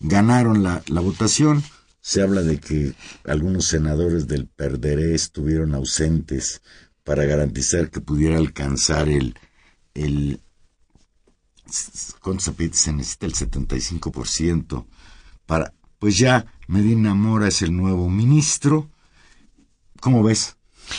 [0.00, 1.62] ganaron la, la votación.
[2.00, 6.62] Se habla de que algunos senadores del Perderé estuvieron ausentes
[7.04, 9.34] para garantizar que pudiera alcanzar el,
[9.94, 10.40] el
[12.20, 14.86] ¿cuánto se necesita el 75%
[15.46, 18.90] para, pues ya Medina Mora es el nuevo ministro.
[20.02, 20.56] ¿Cómo ves?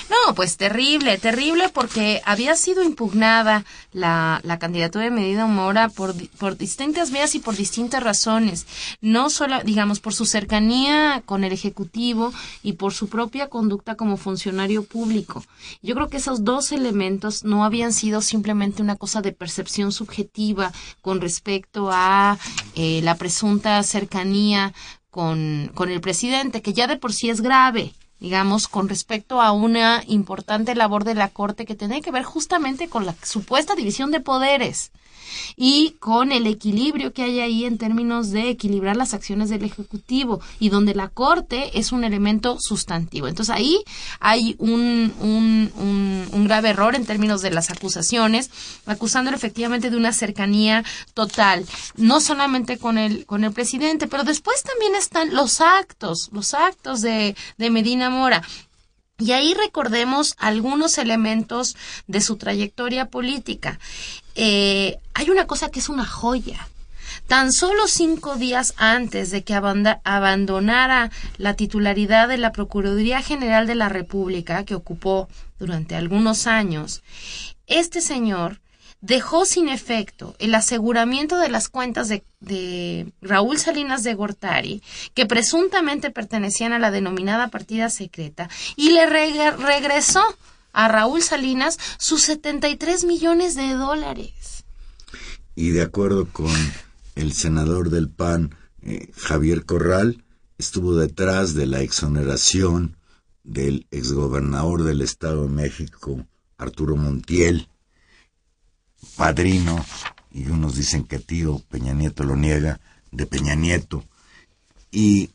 [0.10, 6.16] No, pues terrible, terrible porque había sido impugnada la, la candidatura de Medina Mora por,
[6.38, 8.66] por distintas vías y por distintas razones.
[9.02, 12.32] No solo, digamos, por su cercanía con el Ejecutivo
[12.64, 15.44] y por su propia conducta como funcionario público.
[15.82, 20.72] Yo creo que esos dos elementos no habían sido simplemente una cosa de percepción subjetiva
[21.02, 22.40] con respecto a
[22.76, 24.74] eh, la presunta cercanía
[25.10, 29.52] con, con el presidente, que ya de por sí es grave digamos, con respecto a
[29.52, 34.12] una importante labor de la Corte que tiene que ver justamente con la supuesta división
[34.12, 34.94] de poderes
[35.56, 40.42] y con el equilibrio que hay ahí en términos de equilibrar las acciones del Ejecutivo
[40.60, 43.28] y donde la Corte es un elemento sustantivo.
[43.28, 43.84] Entonces ahí
[44.20, 48.50] hay un, un, un, un grave error en términos de las acusaciones,
[48.86, 51.66] acusándolo efectivamente de una cercanía total,
[51.96, 57.02] no solamente con el, con el presidente, pero después también están los actos, los actos
[57.02, 58.44] de, de Medina Mora.
[59.24, 63.80] Y ahí recordemos algunos elementos de su trayectoria política.
[64.36, 66.68] Eh, hay una cosa que es una joya.
[67.28, 73.76] Tan solo cinco días antes de que abandonara la titularidad de la Procuraduría General de
[73.76, 77.02] la República, que ocupó durante algunos años,
[77.66, 78.60] este señor
[79.04, 84.82] dejó sin efecto el aseguramiento de las cuentas de, Raúl Salinas de Gortari,
[85.14, 90.24] que presuntamente pertenecían a la denominada partida secreta, y le reg- regresó
[90.72, 94.64] a Raúl Salinas sus 73 millones de dólares.
[95.56, 96.52] y de acuerdo con
[97.16, 100.24] el senador del PAN, eh, Javier Corral,
[100.58, 102.96] estuvo detrás de la exoneración
[103.44, 106.26] del exgobernador del Estado de México,
[106.58, 107.68] Arturo Montiel,
[109.16, 109.84] padrino,
[110.32, 112.80] y unos dicen que tío, Peña Nieto lo niega,
[113.12, 114.04] de Peña Nieto.
[114.92, 115.32] Y,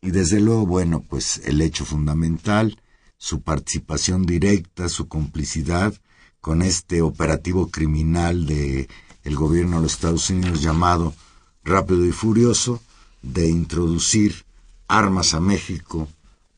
[0.00, 2.80] y desde luego, bueno, pues el hecho fundamental,
[3.16, 5.94] su participación directa, su complicidad
[6.40, 8.88] con este operativo criminal de
[9.24, 11.14] el gobierno de los Estados Unidos llamado
[11.64, 12.80] Rápido y Furioso
[13.22, 14.46] de introducir
[14.86, 16.08] armas a México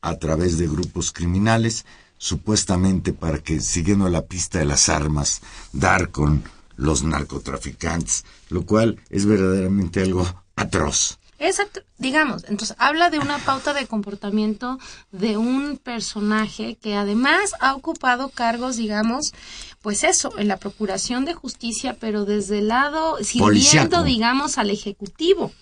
[0.03, 1.85] a través de grupos criminales,
[2.21, 5.41] supuestamente para que, siguiendo la pista de las armas,
[5.73, 6.45] dar con
[6.77, 11.19] los narcotraficantes, lo cual es verdaderamente algo atroz.
[11.39, 14.79] Exacto, digamos, entonces habla de una pauta de comportamiento
[15.11, 19.33] de un personaje que además ha ocupado cargos, digamos,
[19.81, 24.03] pues eso, en la procuración de justicia, pero desde el lado sirviendo, Policiaco.
[24.03, 25.53] digamos, al ejecutivo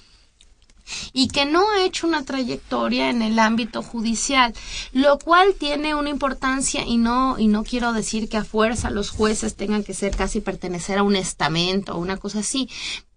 [1.13, 4.55] y que no ha hecho una trayectoria en el ámbito judicial,
[4.93, 9.11] lo cual tiene una importancia y no y no quiero decir que a fuerza los
[9.11, 12.69] jueces tengan que ser casi pertenecer a un estamento o una cosa así,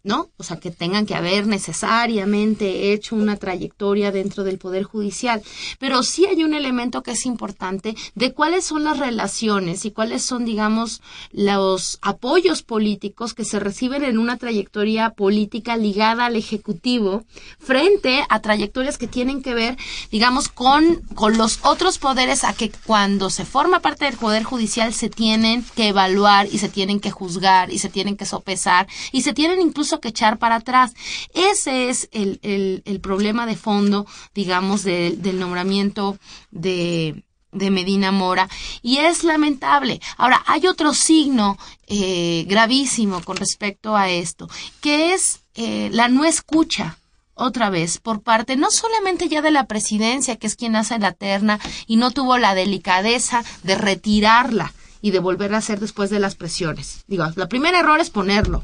[0.03, 0.29] ¿no?
[0.37, 5.41] O sea, que tengan que haber necesariamente hecho una trayectoria dentro del Poder Judicial.
[5.79, 10.23] Pero sí hay un elemento que es importante de cuáles son las relaciones y cuáles
[10.23, 17.23] son, digamos, los apoyos políticos que se reciben en una trayectoria política ligada al Ejecutivo
[17.59, 19.77] frente a trayectorias que tienen que ver,
[20.11, 24.93] digamos, con, con los otros poderes a que cuando se forma parte del Poder Judicial
[24.93, 29.21] se tienen que evaluar y se tienen que juzgar y se tienen que sopesar y
[29.21, 30.93] se tienen incluso que echar para atrás.
[31.33, 36.17] Ese es el, el, el problema de fondo, digamos, de- del nombramiento
[36.51, 37.23] de
[37.53, 38.47] de Medina Mora
[38.81, 39.99] y es lamentable.
[40.15, 44.47] Ahora, hay otro signo eh, gravísimo con respecto a esto,
[44.79, 46.97] que es eh, la no escucha
[47.33, 51.11] otra vez por parte no solamente ya de la presidencia, que es quien hace la
[51.11, 56.19] terna y no tuvo la delicadeza de retirarla y de volverla a hacer después de
[56.21, 57.03] las presiones.
[57.07, 58.63] Digo, la primera error es ponerlo,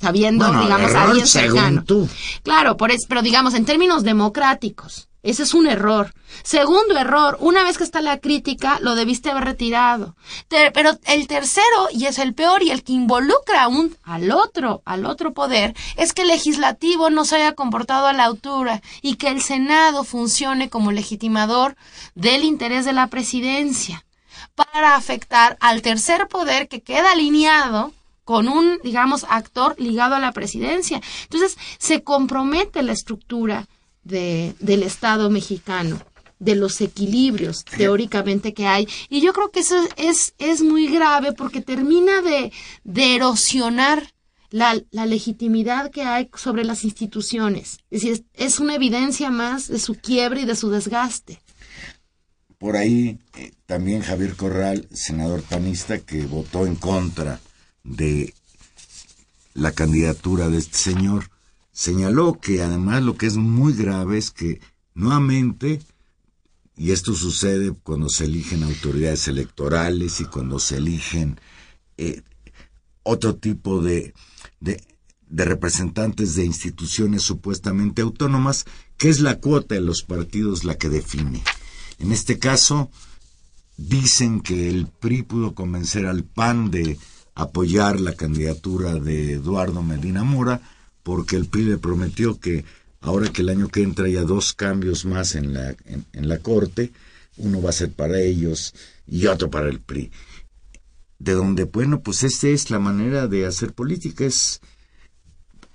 [0.00, 1.84] sabiendo, Bueno, digamos, a error alguien según cercano.
[1.84, 2.08] tú.
[2.42, 6.12] Claro, por es, pero digamos, en términos democráticos, ese es un error.
[6.44, 10.14] Segundo error, una vez que está la crítica, lo debiste haber retirado.
[10.46, 14.82] Te- pero el tercero, y es el peor, y el que involucra aún al otro,
[14.84, 19.16] al otro poder, es que el legislativo no se haya comportado a la altura y
[19.16, 21.76] que el Senado funcione como legitimador
[22.14, 24.04] del interés de la presidencia.
[24.54, 27.92] para afectar al tercer poder que queda alineado
[28.26, 31.00] con un, digamos, actor ligado a la presidencia.
[31.22, 33.68] Entonces, se compromete la estructura
[34.02, 36.00] de, del Estado mexicano
[36.40, 38.88] de los equilibrios teóricamente que hay.
[39.08, 42.52] Y yo creo que eso es, es muy grave porque termina de,
[42.82, 44.12] de erosionar
[44.50, 47.78] la, la, legitimidad que hay sobre las instituciones.
[47.92, 51.40] Es decir, es, una evidencia más de su quiebre y de su desgaste.
[52.58, 57.38] Por ahí eh, también Javier Corral, senador panista, que votó en contra
[57.86, 58.34] de
[59.54, 61.30] la candidatura de este señor,
[61.72, 64.60] señaló que además lo que es muy grave es que
[64.94, 65.80] nuevamente
[66.76, 71.40] y esto sucede cuando se eligen autoridades electorales y cuando se eligen
[71.96, 72.22] eh,
[73.02, 74.12] otro tipo de,
[74.60, 74.82] de,
[75.28, 78.66] de, representantes de instituciones supuestamente autónomas,
[78.98, 81.42] que es la cuota de los partidos la que define.
[81.98, 82.90] En este caso,
[83.78, 86.98] dicen que el PRI pudo convencer al PAN de
[87.36, 90.60] apoyar la candidatura de Eduardo Medina Mora,
[91.02, 92.64] porque el PRI le prometió que
[93.00, 96.92] ahora que el año que entra haya dos cambios más en la, en, la Corte,
[97.36, 98.74] uno va a ser para ellos
[99.06, 100.10] y otro para el PRI.
[101.18, 104.60] De donde, bueno, pues esta es la manera de hacer política, es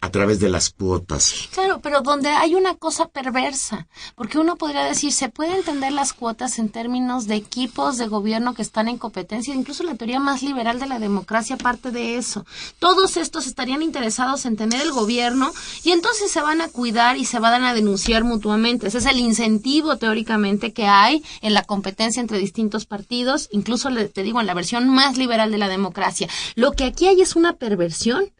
[0.01, 1.47] a través de las cuotas.
[1.53, 6.13] Claro, pero donde hay una cosa perversa, porque uno podría decir, se puede entender las
[6.13, 10.41] cuotas en términos de equipos de gobierno que están en competencia, incluso la teoría más
[10.41, 12.45] liberal de la democracia parte de eso.
[12.79, 15.51] Todos estos estarían interesados en tener el gobierno
[15.83, 18.87] y entonces se van a cuidar y se van a denunciar mutuamente.
[18.87, 24.23] Ese es el incentivo teóricamente que hay en la competencia entre distintos partidos, incluso te
[24.23, 26.27] digo en la versión más liberal de la democracia.
[26.55, 28.31] Lo que aquí hay es una perversión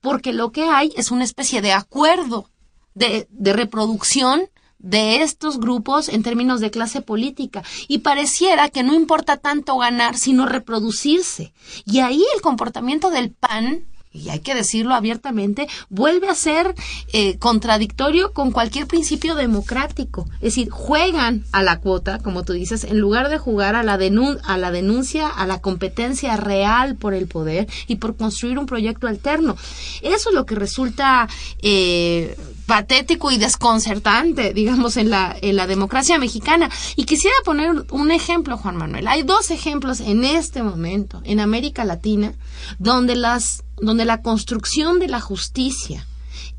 [0.00, 2.50] porque lo que hay es una especie de acuerdo
[2.94, 4.48] de, reproducción
[4.78, 7.62] de estos grupos en términos de clase política.
[7.88, 11.52] Y pareciera que no importa tanto ganar sino reproducirse.
[11.84, 16.74] Y ahí el comportamiento del PAN y hay que decirlo abiertamente, vuelve a ser
[17.12, 20.26] eh, contradictorio con cualquier principio democrático.
[20.34, 23.94] Es decir, juegan a la cuota, como tú dices, en lugar de jugar a la,
[23.94, 29.06] a la denuncia, a la competencia real por el poder y por construir un proyecto
[29.06, 29.56] alterno.
[30.02, 31.28] Eso es lo que resulta
[31.62, 32.36] eh,
[32.68, 36.70] patético y desconcertante, digamos, en la, en la democracia mexicana.
[36.96, 39.08] Y quisiera poner un ejemplo, Juan Manuel.
[39.08, 42.34] Hay dos ejemplos en este momento en América Latina
[42.78, 46.04] donde las donde la construcción de la justicia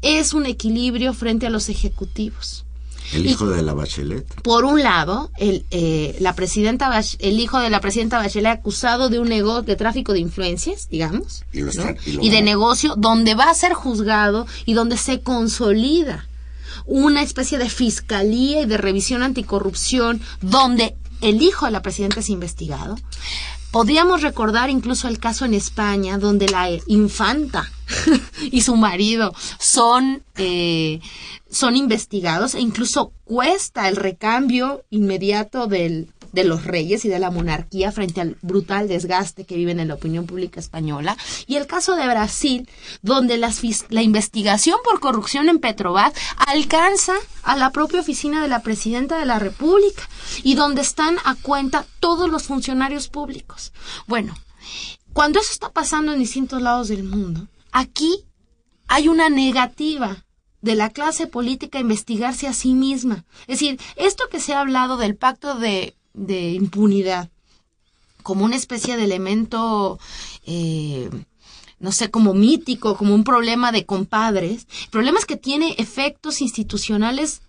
[0.02, 2.66] es un equilibrio frente a los ejecutivos.
[3.14, 4.26] El hijo de la Bachelet.
[4.42, 6.90] Por un lado, el, eh, la presidenta
[7.20, 11.44] el hijo de la presidenta Bachelet acusado de un negocio de tráfico de influencias, digamos,
[11.54, 11.62] y,
[12.22, 16.28] y de negocio, donde va a ser juzgado y donde se consolida
[16.86, 22.30] una especie de fiscalía y de revisión anticorrupción, donde el hijo de la presidenta es
[22.30, 22.98] investigado.
[23.72, 27.72] Podríamos recordar incluso el caso en España, donde la infanta
[28.52, 31.00] y su marido son, eh,
[31.52, 37.32] son investigados e incluso cuesta el recambio inmediato del, de los reyes y de la
[37.32, 41.18] monarquía frente al brutal desgaste que viven en la opinión pública española.
[41.48, 42.70] Y el caso de Brasil,
[43.02, 47.14] donde las, la investigación por corrupción en Petrobras alcanza
[47.44, 50.04] a la propia oficina de la presidenta de la República
[50.44, 53.74] y donde están a cuenta todos los funcionarios públicos.
[54.08, 54.36] Bueno,
[55.14, 58.26] cuando eso está pasando en distintos lados del mundo, aquí
[58.88, 60.26] hay una negativa
[60.62, 63.26] de la clase política a investigarse a sí misma.
[63.42, 67.30] Es decir, esto que se ha hablado del pacto de de impunidad
[68.24, 69.98] como una especie de elemento
[70.46, 71.10] eh,
[71.80, 74.68] no sé, como mítico, como un problema de compadres.
[74.84, 77.42] El problema es que tiene efectos institucionales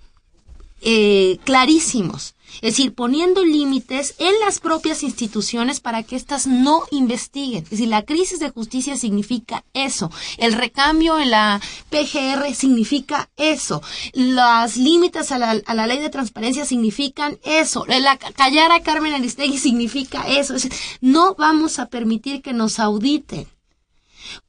[0.83, 2.35] eh, clarísimos.
[2.57, 7.65] Es decir, poniendo límites en las propias instituciones para que éstas no investiguen.
[7.65, 10.11] Es decir, la crisis de justicia significa eso.
[10.39, 13.83] El recambio en la PGR significa eso.
[14.13, 17.85] Los límites a la, a la ley de transparencia significan eso.
[17.87, 20.55] La, callar a Carmen Aristegui significa eso.
[21.01, 23.47] No vamos a permitir que nos auditen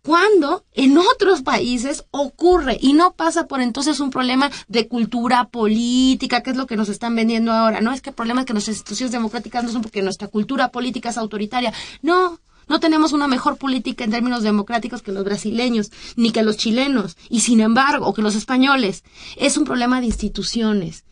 [0.02, 6.42] cuando en otros países ocurre y no pasa por entonces un problema de cultura política,
[6.44, 7.82] que es lo que nos están vendiendo ahora.
[7.82, 10.70] No es que el problema es que nuestras instituciones democráticas no son porque nuestra cultura
[10.70, 11.74] política es autoritaria.
[12.02, 16.58] No, no tenemos una mejor política en términos democráticos que los brasileños, ni que los
[16.58, 19.04] chilenos, y sin embargo, que los españoles.
[19.38, 21.04] Es un problema de instituciones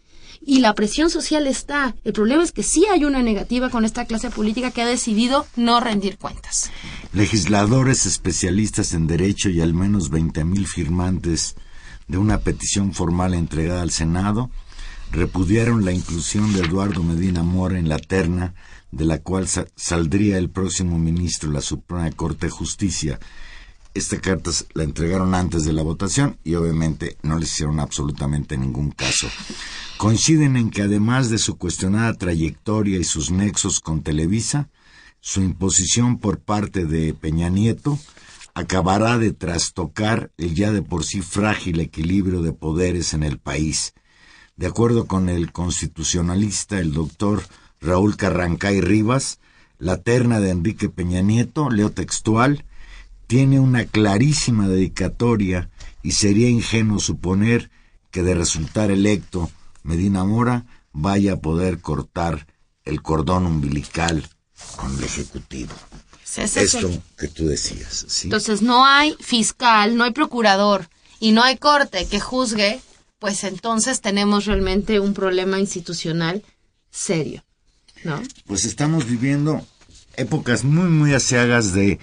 [0.41, 1.95] y la presión social está.
[2.03, 5.45] El problema es que sí hay una negativa con esta clase política que ha decidido
[5.55, 6.71] no rendir cuentas.
[7.13, 11.55] Legisladores especialistas en derecho y al menos 20.000 firmantes
[12.07, 14.51] de una petición formal entregada al Senado
[15.11, 18.53] repudiaron la inclusión de Eduardo Medina Mora en la terna
[18.91, 23.19] de la cual sa- saldría el próximo ministro de la Suprema Corte de Justicia.
[23.95, 28.91] Esta carta la entregaron antes de la votación y obviamente no les hicieron absolutamente ningún
[28.91, 29.27] caso.
[29.97, 34.69] Coinciden en que además de su cuestionada trayectoria y sus nexos con Televisa,
[35.21, 37.99] su imposición por parte de Peña Nieto
[38.53, 43.93] acabará de trastocar el ya de por sí frágil equilibrio de poderes en el país.
[44.55, 47.43] De acuerdo con el constitucionalista, el doctor
[47.79, 49.39] Raúl Carrancay Rivas,
[49.77, 52.65] la terna de Enrique Peña Nieto, leo textual,
[53.27, 55.69] tiene una clarísima dedicatoria
[56.03, 57.69] y sería ingenuo suponer
[58.11, 59.49] que de resultar electo
[59.83, 62.47] Medina Mora vaya a poder cortar
[62.83, 64.27] el cordón umbilical
[64.75, 65.73] con el Ejecutivo.
[66.37, 68.27] Esto que tú decías, ¿sí?
[68.27, 70.87] Entonces no hay fiscal, no hay procurador
[71.19, 72.81] y no hay corte que juzgue,
[73.17, 76.43] pues entonces tenemos realmente un problema institucional
[76.91, 77.43] serio,
[78.03, 78.21] ¿no?
[78.45, 79.65] pues estamos viviendo
[80.15, 81.99] épocas muy, muy aseagas de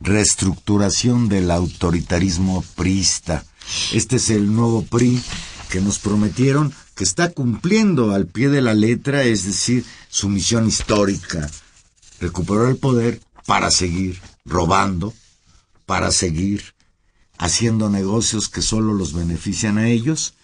[0.00, 3.44] reestructuración del autoritarismo priista.
[3.92, 5.22] Este es el nuevo PRI
[5.68, 10.66] que nos prometieron que está cumpliendo al pie de la letra, es decir, su misión
[10.66, 11.48] histórica,
[12.20, 15.12] recuperar el poder para seguir robando,
[15.86, 16.74] para seguir
[17.38, 20.34] haciendo negocios que solo los benefician a ellos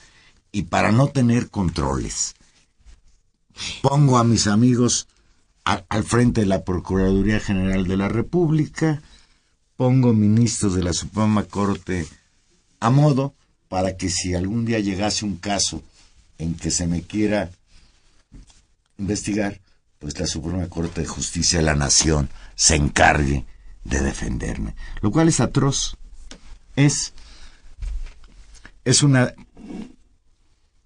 [0.51, 2.35] y para no tener controles.
[3.83, 5.07] Pongo a mis amigos
[5.65, 9.03] al frente de la Procuraduría General de la República,
[9.77, 12.07] pongo ministros de la Suprema Corte
[12.81, 13.35] a modo
[13.69, 15.83] para que si algún día llegase un caso
[16.39, 17.51] en que se me quiera
[18.99, 19.61] investigar,
[19.99, 23.47] pues la Suprema Corte de Justicia de la Nación se encargue
[23.85, 24.75] de defenderme.
[25.01, 25.97] Lo cual es atroz.
[26.75, 27.15] Es,
[28.85, 29.35] es una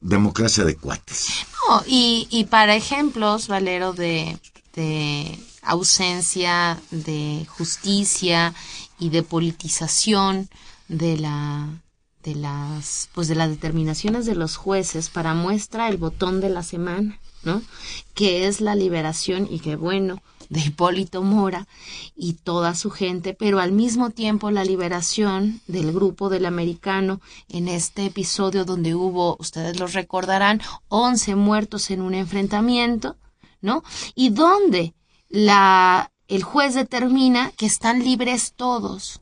[0.01, 1.27] democracia de cuates.
[1.69, 4.39] No, y, y para ejemplos, Valero, de,
[4.75, 8.55] de ausencia de justicia
[8.99, 10.49] y de politización
[10.89, 11.69] de la
[12.23, 16.63] de las pues de las determinaciones de los jueces para muestra el botón de la
[16.63, 17.63] semana, ¿no?
[18.15, 21.67] Que es la liberación y que bueno de Hipólito Mora
[22.17, 27.69] y toda su gente, pero al mismo tiempo la liberación del grupo del americano en
[27.69, 33.17] este episodio donde hubo, ustedes lo recordarán, 11 muertos en un enfrentamiento,
[33.63, 33.85] ¿no?
[34.17, 34.93] Y donde
[35.29, 39.21] la, el juez determina que están libres todos.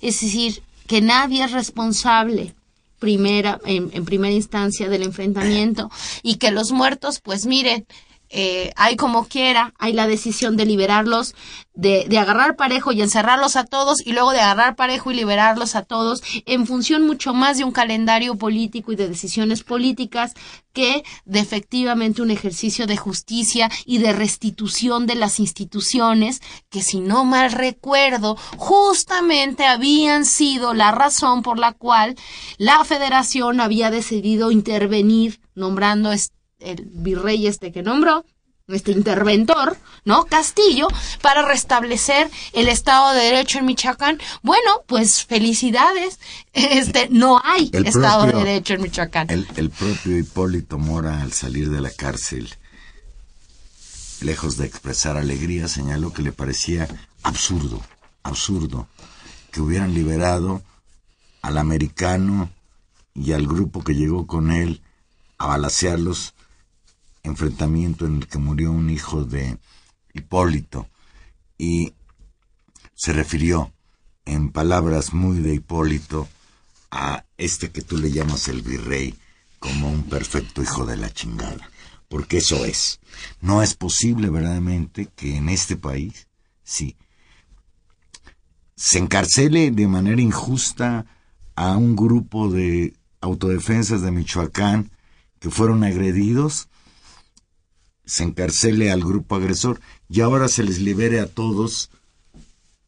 [0.00, 2.56] Es decir, que nadie es responsable
[2.98, 5.88] primera, en, en primera instancia del enfrentamiento
[6.24, 7.86] y que los muertos, pues miren,
[8.30, 11.34] eh, hay como quiera, hay la decisión de liberarlos,
[11.74, 15.74] de, de agarrar parejo y encerrarlos a todos y luego de agarrar parejo y liberarlos
[15.74, 20.34] a todos en función mucho más de un calendario político y de decisiones políticas
[20.72, 27.00] que de efectivamente un ejercicio de justicia y de restitución de las instituciones que si
[27.00, 32.14] no mal recuerdo justamente habían sido la razón por la cual
[32.58, 36.12] la federación había decidido intervenir nombrando
[36.60, 38.24] el virrey este que nombró,
[38.68, 40.26] este interventor, ¿no?
[40.26, 40.86] Castillo,
[41.22, 44.18] para restablecer el Estado de Derecho en Michoacán.
[44.42, 46.18] Bueno, pues felicidades.
[46.52, 49.30] Este, no hay El Estado propio- de Derecho en Michoacán.
[49.30, 52.54] El, el propio Hipólito Mora, al salir de la cárcel,
[54.20, 56.88] lejos de expresar alegría, señaló que le parecía
[57.22, 57.80] absurdo,
[58.22, 58.86] absurdo,
[59.50, 60.62] que hubieran liberado
[61.42, 62.50] al americano
[63.14, 64.82] y al grupo que llegó con él
[65.38, 66.34] a balacearlos,
[67.22, 69.58] enfrentamiento en el que murió un hijo de
[70.14, 70.88] Hipólito,
[71.58, 71.92] y
[72.94, 73.72] se refirió
[74.24, 76.28] en palabras muy de Hipólito
[76.90, 79.14] a este que tú le llamas el virrey
[79.58, 81.70] como un perfecto hijo de la chingada.
[82.08, 82.98] Porque eso es.
[83.40, 86.26] No es posible verdaderamente que en este país,
[86.64, 86.96] sí,
[88.74, 91.04] se encarcele de manera injusta
[91.54, 94.90] a un grupo de autodefensas de Michoacán
[95.38, 96.69] que fueron agredidos,
[98.10, 101.90] se encarcele al grupo agresor y ahora se les libere a todos.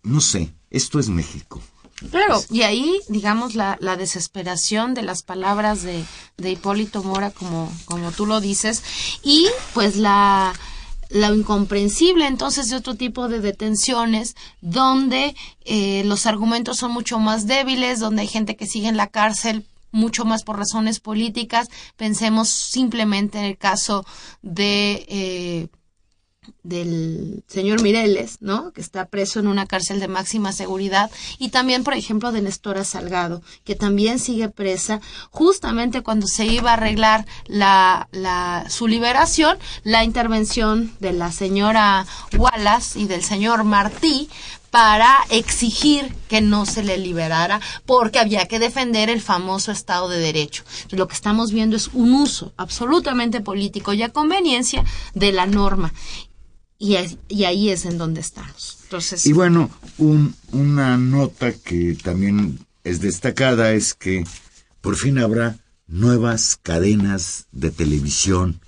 [0.03, 1.63] No sé, esto es México.
[2.11, 6.03] Claro, y ahí, digamos, la, la desesperación de las palabras de,
[6.39, 8.83] de Hipólito Mora, como, como tú lo dices,
[9.23, 10.53] y pues la,
[11.11, 17.47] lo incomprensible entonces de otro tipo de detenciones, donde eh, los argumentos son mucho más
[17.47, 21.69] débiles, donde hay gente que sigue en la cárcel mucho más por razones políticas.
[21.97, 24.05] Pensemos simplemente en el caso
[24.43, 25.07] de...
[25.09, 25.69] Eh,
[26.65, 28.73] del señor Mireles, ¿no?
[28.73, 32.85] Que está preso en una cárcel de máxima seguridad y también, por ejemplo, de Nestora
[32.85, 39.59] Salgado, que también sigue presa justamente cuando se iba a arreglar la, la su liberación,
[39.85, 44.29] la intervención de la señora Wallace y del señor Martí
[44.73, 50.19] para exigir que no se le liberara porque había que defender el famoso Estado de
[50.19, 50.65] Derecho.
[50.91, 54.83] Lo que estamos viendo es un uso absolutamente político y a conveniencia
[55.15, 55.93] de la norma.
[56.79, 56.97] Y
[57.45, 58.79] ahí es en donde estamos.
[58.85, 64.25] Entonces, Y bueno, un- una nota que también es destacada es que
[64.81, 68.59] por fin habrá nuevas cadenas de televisión,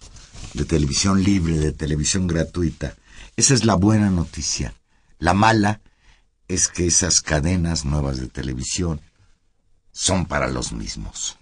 [0.52, 2.94] de televisión libre, de televisión gratuita.
[3.36, 4.74] Esa es la buena noticia.
[5.18, 5.80] La mala
[6.48, 9.00] es que esas cadenas nuevas de televisión
[9.92, 11.38] son para los mismos.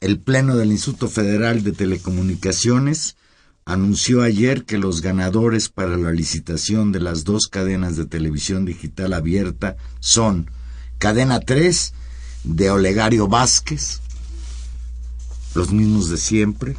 [0.00, 3.16] El Pleno del Instituto Federal de Telecomunicaciones
[3.64, 9.12] anunció ayer que los ganadores para la licitación de las dos cadenas de televisión digital
[9.14, 10.50] abierta son
[10.98, 11.94] Cadena 3
[12.44, 14.00] de Olegario Vázquez,
[15.54, 16.76] los mismos de siempre.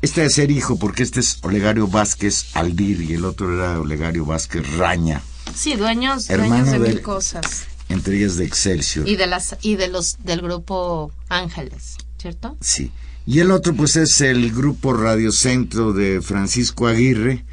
[0.00, 4.24] Este debe ser hijo porque este es Olegario Vázquez Aldir y el otro era Olegario
[4.24, 5.22] Vázquez Raña,
[5.54, 7.64] sí, dueños, dueños de del- mil cosas.
[7.88, 9.08] entre ellas de Excelsior.
[9.08, 12.56] Y de las y de los del grupo Ángeles, ¿cierto?
[12.60, 12.92] Sí.
[13.26, 17.44] Y el otro, pues, es el grupo Radiocentro de Francisco Aguirre.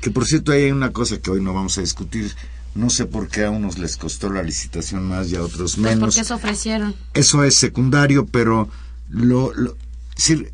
[0.00, 2.34] Que por cierto, ahí hay una cosa que hoy no vamos a discutir.
[2.74, 5.78] No sé por qué a unos les costó la licitación más y a otros Pues
[5.78, 6.14] menos.
[6.16, 6.96] porque se ofrecieron.
[7.14, 8.68] Eso es secundario, pero
[9.10, 9.76] lo, lo-
[10.10, 10.52] es decir,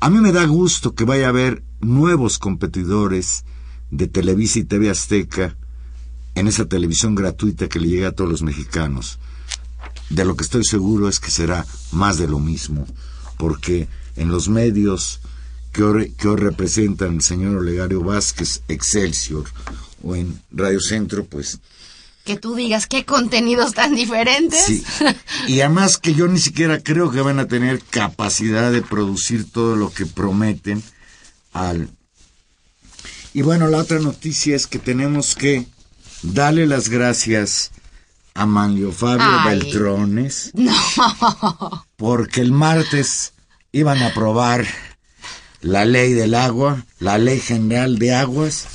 [0.00, 3.44] a mí me da gusto que vaya a haber nuevos competidores
[3.90, 5.56] de Televisa y TV Azteca
[6.34, 9.18] en esa televisión gratuita que le llega a todos los mexicanos.
[10.10, 12.86] De lo que estoy seguro es que será más de lo mismo,
[13.38, 15.20] porque en los medios
[15.72, 19.44] que hoy, que hoy representan el señor Olegario Vázquez, Excelsior,
[20.02, 21.60] o en Radio Centro, pues
[22.24, 24.64] Que tú digas qué contenidos tan diferentes.
[24.64, 24.84] Sí.
[25.46, 29.76] Y además que yo ni siquiera creo que van a tener capacidad de producir todo
[29.76, 30.82] lo que prometen
[31.52, 31.90] al...
[33.34, 35.66] Y bueno, la otra noticia es que tenemos que
[36.22, 37.72] darle las gracias
[38.32, 39.58] a Manlio Fabio Ay.
[39.58, 40.72] Beltrones No.
[41.96, 43.32] porque el martes
[43.72, 44.66] iban a aprobar
[45.60, 48.66] la ley del agua, la ley general de aguas,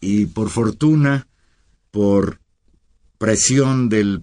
[0.00, 1.26] y por fortuna,
[1.90, 2.40] por
[3.18, 4.22] presión del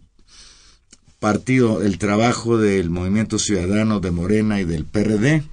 [1.19, 5.43] partido, el trabajo del Movimiento Ciudadano de Morena y del PRD,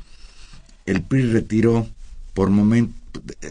[0.87, 1.87] el PRI retiró
[2.35, 2.95] por momento,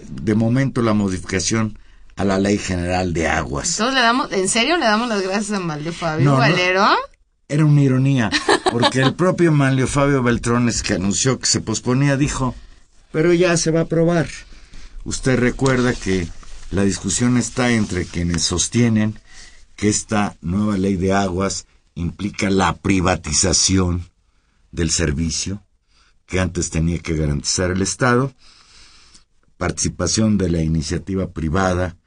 [0.10, 1.78] de momento la modificación
[2.16, 3.72] a la ley general de aguas.
[3.72, 6.38] Entonces le damos, ¿en serio le damos las gracias a Malde Fabio No, no.
[6.38, 6.86] Valero?
[7.48, 8.30] Era una ironía,
[8.72, 12.56] porque el propio Manlio Fabio Beltrones, que anunció que se posponía, dijo,
[13.12, 14.28] pero ya se va a aprobar.
[15.04, 16.28] Usted recuerda que
[16.70, 19.20] la discusión está entre quienes sostienen
[19.82, 21.66] que esta nueva ley de aguas
[21.96, 24.06] implica la privatización
[24.72, 25.64] del servicio
[26.28, 28.32] que antes tenía que garantizar el Estado,
[29.58, 31.98] participación de la iniciativa privada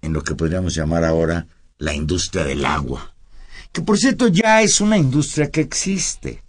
[0.00, 1.46] en lo que podríamos llamar ahora
[1.78, 3.14] la industria del agua
[3.70, 6.42] que por cierto ya es una industria que existe.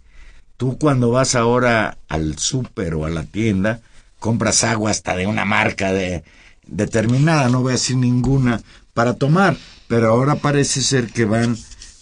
[0.56, 3.80] Tú cuando vas ahora al súper o a la tienda,
[4.18, 6.24] compras agua hasta de una marca de,
[6.66, 8.60] determinada, no voy a decir ninguna,
[8.92, 9.56] para tomar,
[9.94, 11.56] pero ahora parece ser que van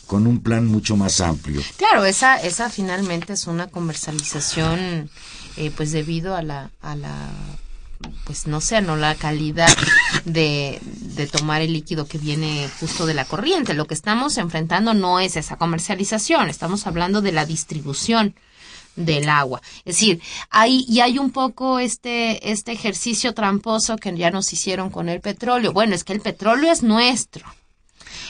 [0.07, 1.61] con un plan mucho más amplio.
[1.77, 5.11] Claro, esa, esa finalmente es una comercialización,
[5.59, 7.15] eh, pues debido a la, a la,
[8.25, 9.69] pues no sé, no la calidad
[10.25, 13.75] de, de tomar el líquido que viene justo de la corriente.
[13.75, 18.35] Lo que estamos enfrentando no es esa comercialización, estamos hablando de la distribución
[18.97, 19.61] del agua.
[19.85, 24.89] Es decir, hay, y hay un poco este, este ejercicio tramposo que ya nos hicieron
[24.89, 25.75] con el petróleo.
[25.75, 27.45] Bueno, es que el petróleo es nuestro.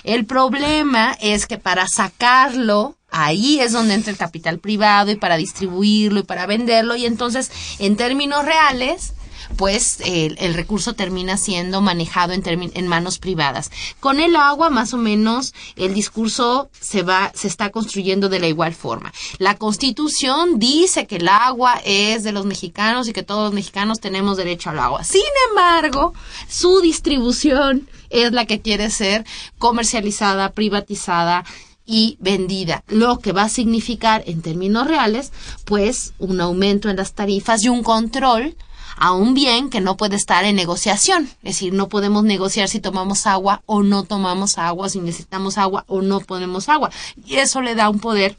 [0.04, 5.36] El problema es que para sacarlo, ahí es donde entra el capital privado y para
[5.36, 6.96] distribuirlo y para venderlo.
[6.96, 9.14] Y entonces en términos reales
[9.56, 13.70] pues el, recurso termina siendo manejado en, en manos privadas.
[14.00, 18.48] Con el agua, más o menos, el discurso se va, se está construyendo de la
[18.48, 19.12] igual forma.
[19.38, 24.00] La Constitución dice que el agua es de los mexicanos y que todos los mexicanos
[24.00, 25.04] tenemos derecho al agua.
[25.04, 26.14] Sin embargo,
[26.48, 29.24] su distribución es la que quiere ser
[29.58, 31.44] comercializada, privatizada
[31.84, 35.32] y vendida, lo que va a significar en términos reales,
[35.64, 38.56] pues un aumento en las tarifas y un control
[38.96, 41.24] a un bien que no puede estar en negociación.
[41.42, 45.84] Es decir, no podemos negociar si tomamos agua o no tomamos agua, si necesitamos agua
[45.88, 46.90] o no ponemos agua.
[47.24, 48.38] Y eso le da un poder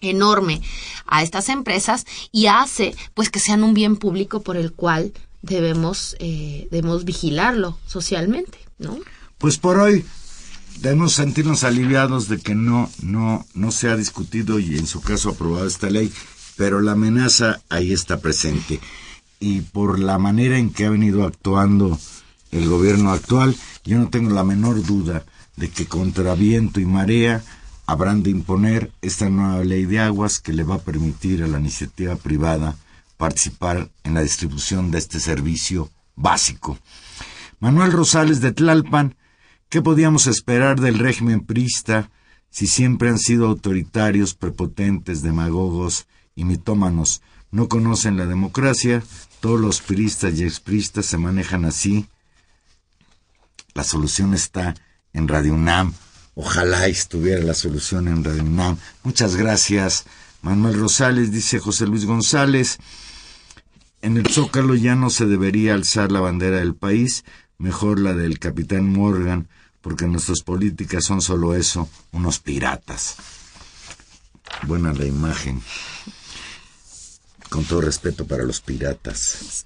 [0.00, 0.60] enorme
[1.06, 5.12] a estas empresas y hace pues que sean un bien público por el cual
[5.42, 8.98] debemos eh, debemos vigilarlo socialmente, ¿no?
[9.38, 10.04] Pues por hoy
[10.80, 15.30] debemos sentirnos aliviados de que no, no, no se ha discutido y en su caso
[15.30, 16.12] aprobado esta ley,
[16.56, 18.80] pero la amenaza ahí está presente.
[19.42, 21.98] Y por la manera en que ha venido actuando
[22.52, 25.24] el gobierno actual, yo no tengo la menor duda
[25.56, 27.42] de que contra viento y marea
[27.84, 31.58] habrán de imponer esta nueva ley de aguas que le va a permitir a la
[31.58, 32.76] iniciativa privada
[33.16, 36.78] participar en la distribución de este servicio básico.
[37.58, 39.16] Manuel Rosales de Tlalpan,
[39.68, 42.12] ¿qué podíamos esperar del régimen prista
[42.48, 47.22] si siempre han sido autoritarios, prepotentes, demagogos y mitómanos?
[47.50, 49.02] No conocen la democracia,
[49.42, 52.06] todos los priistas y expristas se manejan así.
[53.74, 54.76] La solución está
[55.12, 55.94] en Radio UNAM.
[56.36, 58.78] Ojalá estuviera la solución en Radio UNAM.
[59.02, 60.04] Muchas gracias.
[60.42, 62.78] Manuel Rosales dice José Luis González.
[64.00, 67.24] En el Zócalo ya no se debería alzar la bandera del país,
[67.58, 69.48] mejor la del capitán Morgan,
[69.80, 73.16] porque nuestras políticas son solo eso, unos piratas.
[74.68, 75.60] Buena la imagen.
[77.52, 79.64] Con todo respeto para los piratas.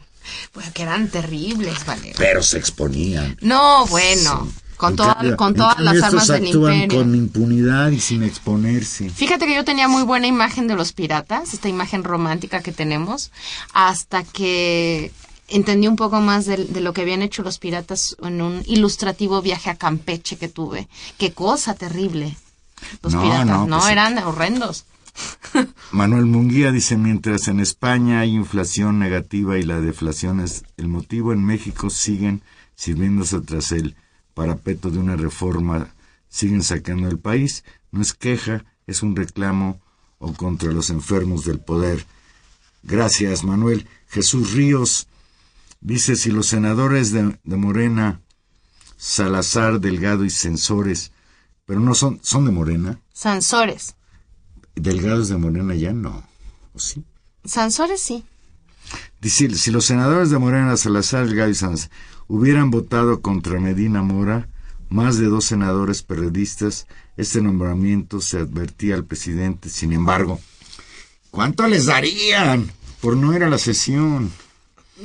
[0.53, 2.15] Pues que eran terribles, Valeria.
[2.19, 3.37] Pero se exponían.
[3.41, 4.51] No, bueno.
[4.77, 6.99] Con, toda- cambio- con todas las armas del actúan imperio.
[6.99, 9.09] con impunidad y sin exponerse.
[9.09, 13.31] Fíjate que yo tenía muy buena imagen de los piratas, esta imagen romántica que tenemos,
[13.73, 15.13] hasta que
[15.49, 19.41] entendí un poco más de, de lo que habían hecho los piratas en un ilustrativo
[19.41, 20.89] viaje a Campeche que tuve.
[21.19, 22.37] Qué cosa terrible.
[23.03, 24.85] Los No, piratas, no, no, pues eran horrendos.
[25.93, 31.33] Manuel Munguía dice, mientras en España hay inflación negativa y la deflación es el motivo,
[31.33, 32.43] en México siguen
[32.75, 33.97] sirviéndose tras el
[34.35, 35.95] parapeto de una reforma,
[36.29, 37.65] siguen sacando el país.
[37.91, 39.81] No es queja, es un reclamo
[40.19, 42.05] o contra los enfermos del poder.
[42.83, 43.87] Gracias, Manuel.
[44.09, 45.09] Jesús Ríos
[45.81, 48.21] dice, si los senadores de, Morena,
[48.97, 51.13] Salazar, Delgado y Censores,
[51.65, 53.96] pero no son, son de Morena, Sansores.
[54.77, 56.23] Delgados de Morena ya no,
[56.75, 57.05] ¿o sí?
[57.45, 58.25] Sansores sí.
[59.21, 61.91] Dice, si los senadores de Morena, Salazar, Delgado y Sanz
[62.29, 64.49] hubieran votado contra Medina Mora,
[64.89, 69.69] más de dos senadores periodistas, este nombramiento se advertía al presidente.
[69.69, 70.39] Sin embargo,
[71.31, 72.71] ¿cuánto les darían
[73.01, 74.31] por no ir a la sesión?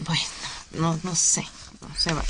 [0.06, 0.24] Bueno,
[0.78, 1.46] no, no sé.
[1.82, 2.14] No sé.
[2.14, 2.24] va.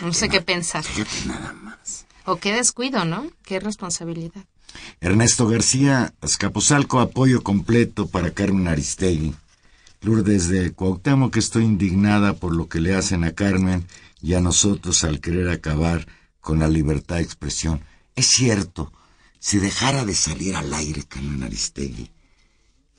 [0.00, 0.84] No sé qué pensar.
[1.26, 2.06] Nada más.
[2.24, 3.30] O qué descuido, ¿no?
[3.44, 4.44] Qué responsabilidad.
[5.00, 9.34] Ernesto García, Azcapotzalco, apoyo completo para Carmen Aristegui.
[10.00, 13.86] Lourdes de Cuauhtémoc, que estoy indignada por lo que le hacen a Carmen
[14.22, 16.06] y a nosotros al querer acabar
[16.40, 17.80] con la libertad de expresión.
[18.14, 18.92] Es cierto,
[19.38, 22.10] si dejara de salir al aire Carmen Aristegui,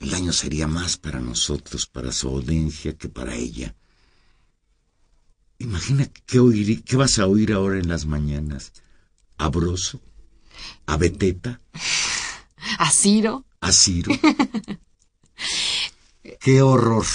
[0.00, 3.74] el daño sería más para nosotros, para su audiencia, que para ella.
[5.58, 8.72] Imagina qué, qué vas a oír ahora en las mañanas.
[9.36, 10.00] ¿A Broso?
[10.86, 11.60] ¿A Beteta?
[12.78, 13.44] A Ciro.
[13.60, 14.12] a Ciro.
[16.40, 17.06] Qué horror.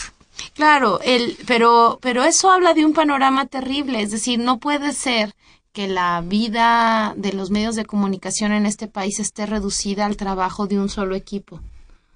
[0.53, 5.35] Claro, el, pero, pero eso habla de un panorama terrible, es decir, no puede ser
[5.73, 10.67] que la vida de los medios de comunicación en este país esté reducida al trabajo
[10.67, 11.59] de un solo equipo,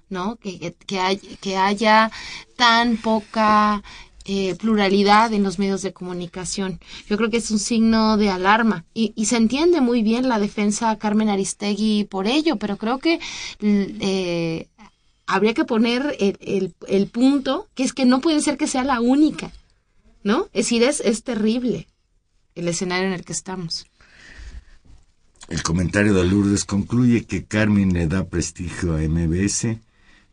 [0.08, 0.36] ¿no?
[0.36, 2.10] Que, que, que hay- que haya
[2.56, 3.82] tan poca
[4.32, 6.78] eh, pluralidad en los medios de comunicación.
[7.08, 10.38] Yo creo que es un signo de alarma y, y se entiende muy bien la
[10.38, 13.18] defensa a Carmen Aristegui por ello, pero creo que
[13.60, 14.68] l- eh,
[15.26, 19.50] habría que poner el punto, que es que no puede ser que sea la única,
[20.22, 20.44] ¿no?
[20.52, 21.86] Es decir, es, es terrible
[22.54, 23.86] el escenario en el que estamos.
[25.48, 29.78] El comentario de Lourdes concluye que Carmen le da prestigio a MBS,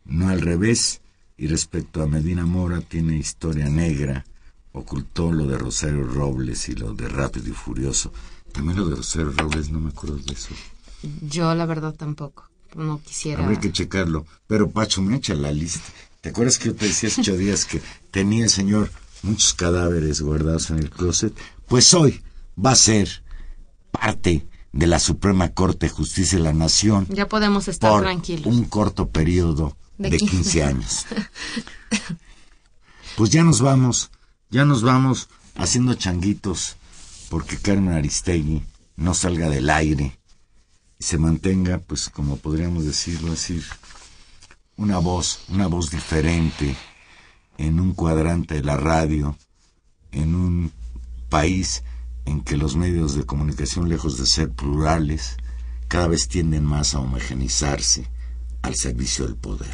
[0.04, 1.00] no al revés,
[1.38, 4.24] y respecto a Medina Mora tiene historia negra,
[4.72, 8.12] ocultó lo de Rosario Robles y lo de Rápido y Furioso.
[8.52, 10.48] También lo de Rosario Robles, no me acuerdo de eso.
[11.22, 13.42] Yo la verdad tampoco, no quisiera.
[13.44, 14.26] Habría que checarlo.
[14.48, 15.86] Pero Pacho, me echa la lista.
[16.20, 17.80] ¿Te acuerdas que yo te decía hace ocho días que
[18.10, 18.90] tenía el señor
[19.22, 21.32] muchos cadáveres guardados en el closet?
[21.66, 22.20] Pues hoy
[22.62, 23.22] va a ser
[23.92, 28.46] parte de la Suprema Corte de Justicia de la Nación Ya podemos estar por tranquilos.
[28.46, 30.36] un corto periodo De de 15.
[30.36, 31.06] 15 años.
[33.16, 34.12] Pues ya nos vamos,
[34.48, 36.76] ya nos vamos haciendo changuitos
[37.28, 38.62] porque Carmen Aristegui
[38.94, 40.16] no salga del aire
[41.00, 43.64] y se mantenga, pues como podríamos decirlo, decir,
[44.76, 46.76] una voz, una voz diferente
[47.56, 49.36] en un cuadrante de la radio,
[50.12, 50.72] en un
[51.28, 51.82] país
[52.24, 55.36] en que los medios de comunicación, lejos de ser plurales,
[55.88, 58.08] cada vez tienden más a homogenizarse
[58.62, 59.70] al servicio del poder.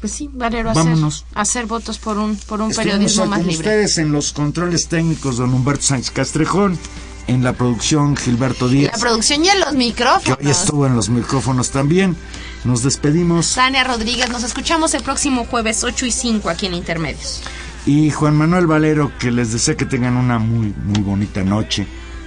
[0.00, 1.24] Pues sí, Valero, hacer, Vámonos.
[1.34, 3.68] hacer votos por un, por un Estuvimos periodismo hoy más con libre.
[3.68, 6.78] ustedes en los controles técnicos don Humberto Sánchez Castrejón,
[7.26, 10.38] en la producción Gilberto Díaz, La producción y en los que micrófonos.
[10.40, 12.16] hoy estuvo en los micrófonos también.
[12.64, 17.42] Nos despedimos Tania Rodríguez, nos escuchamos el próximo jueves 8 y 5 aquí en Intermedios.
[17.84, 21.86] y Juan Manuel Valero que les desea que tengan una muy muy bonita noche.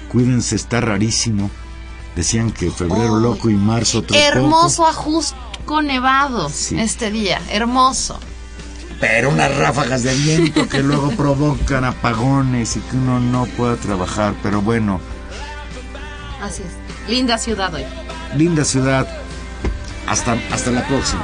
[0.10, 1.50] Cuídense, está rarísimo.
[2.16, 6.78] Decían que febrero loco y marzo otro Hermoso ajusco nevado Sí.
[6.80, 8.20] este día, hermoso.
[9.00, 14.36] pero unas ráfagas de viento que luego provocan apagones y que uno no pueda trabajar.
[14.44, 15.00] Pero bueno,
[16.42, 17.10] Así es.
[17.10, 17.84] Linda ciudad hoy.
[18.36, 19.08] linda ciudad.
[20.08, 21.24] Hasta, hasta la próxima.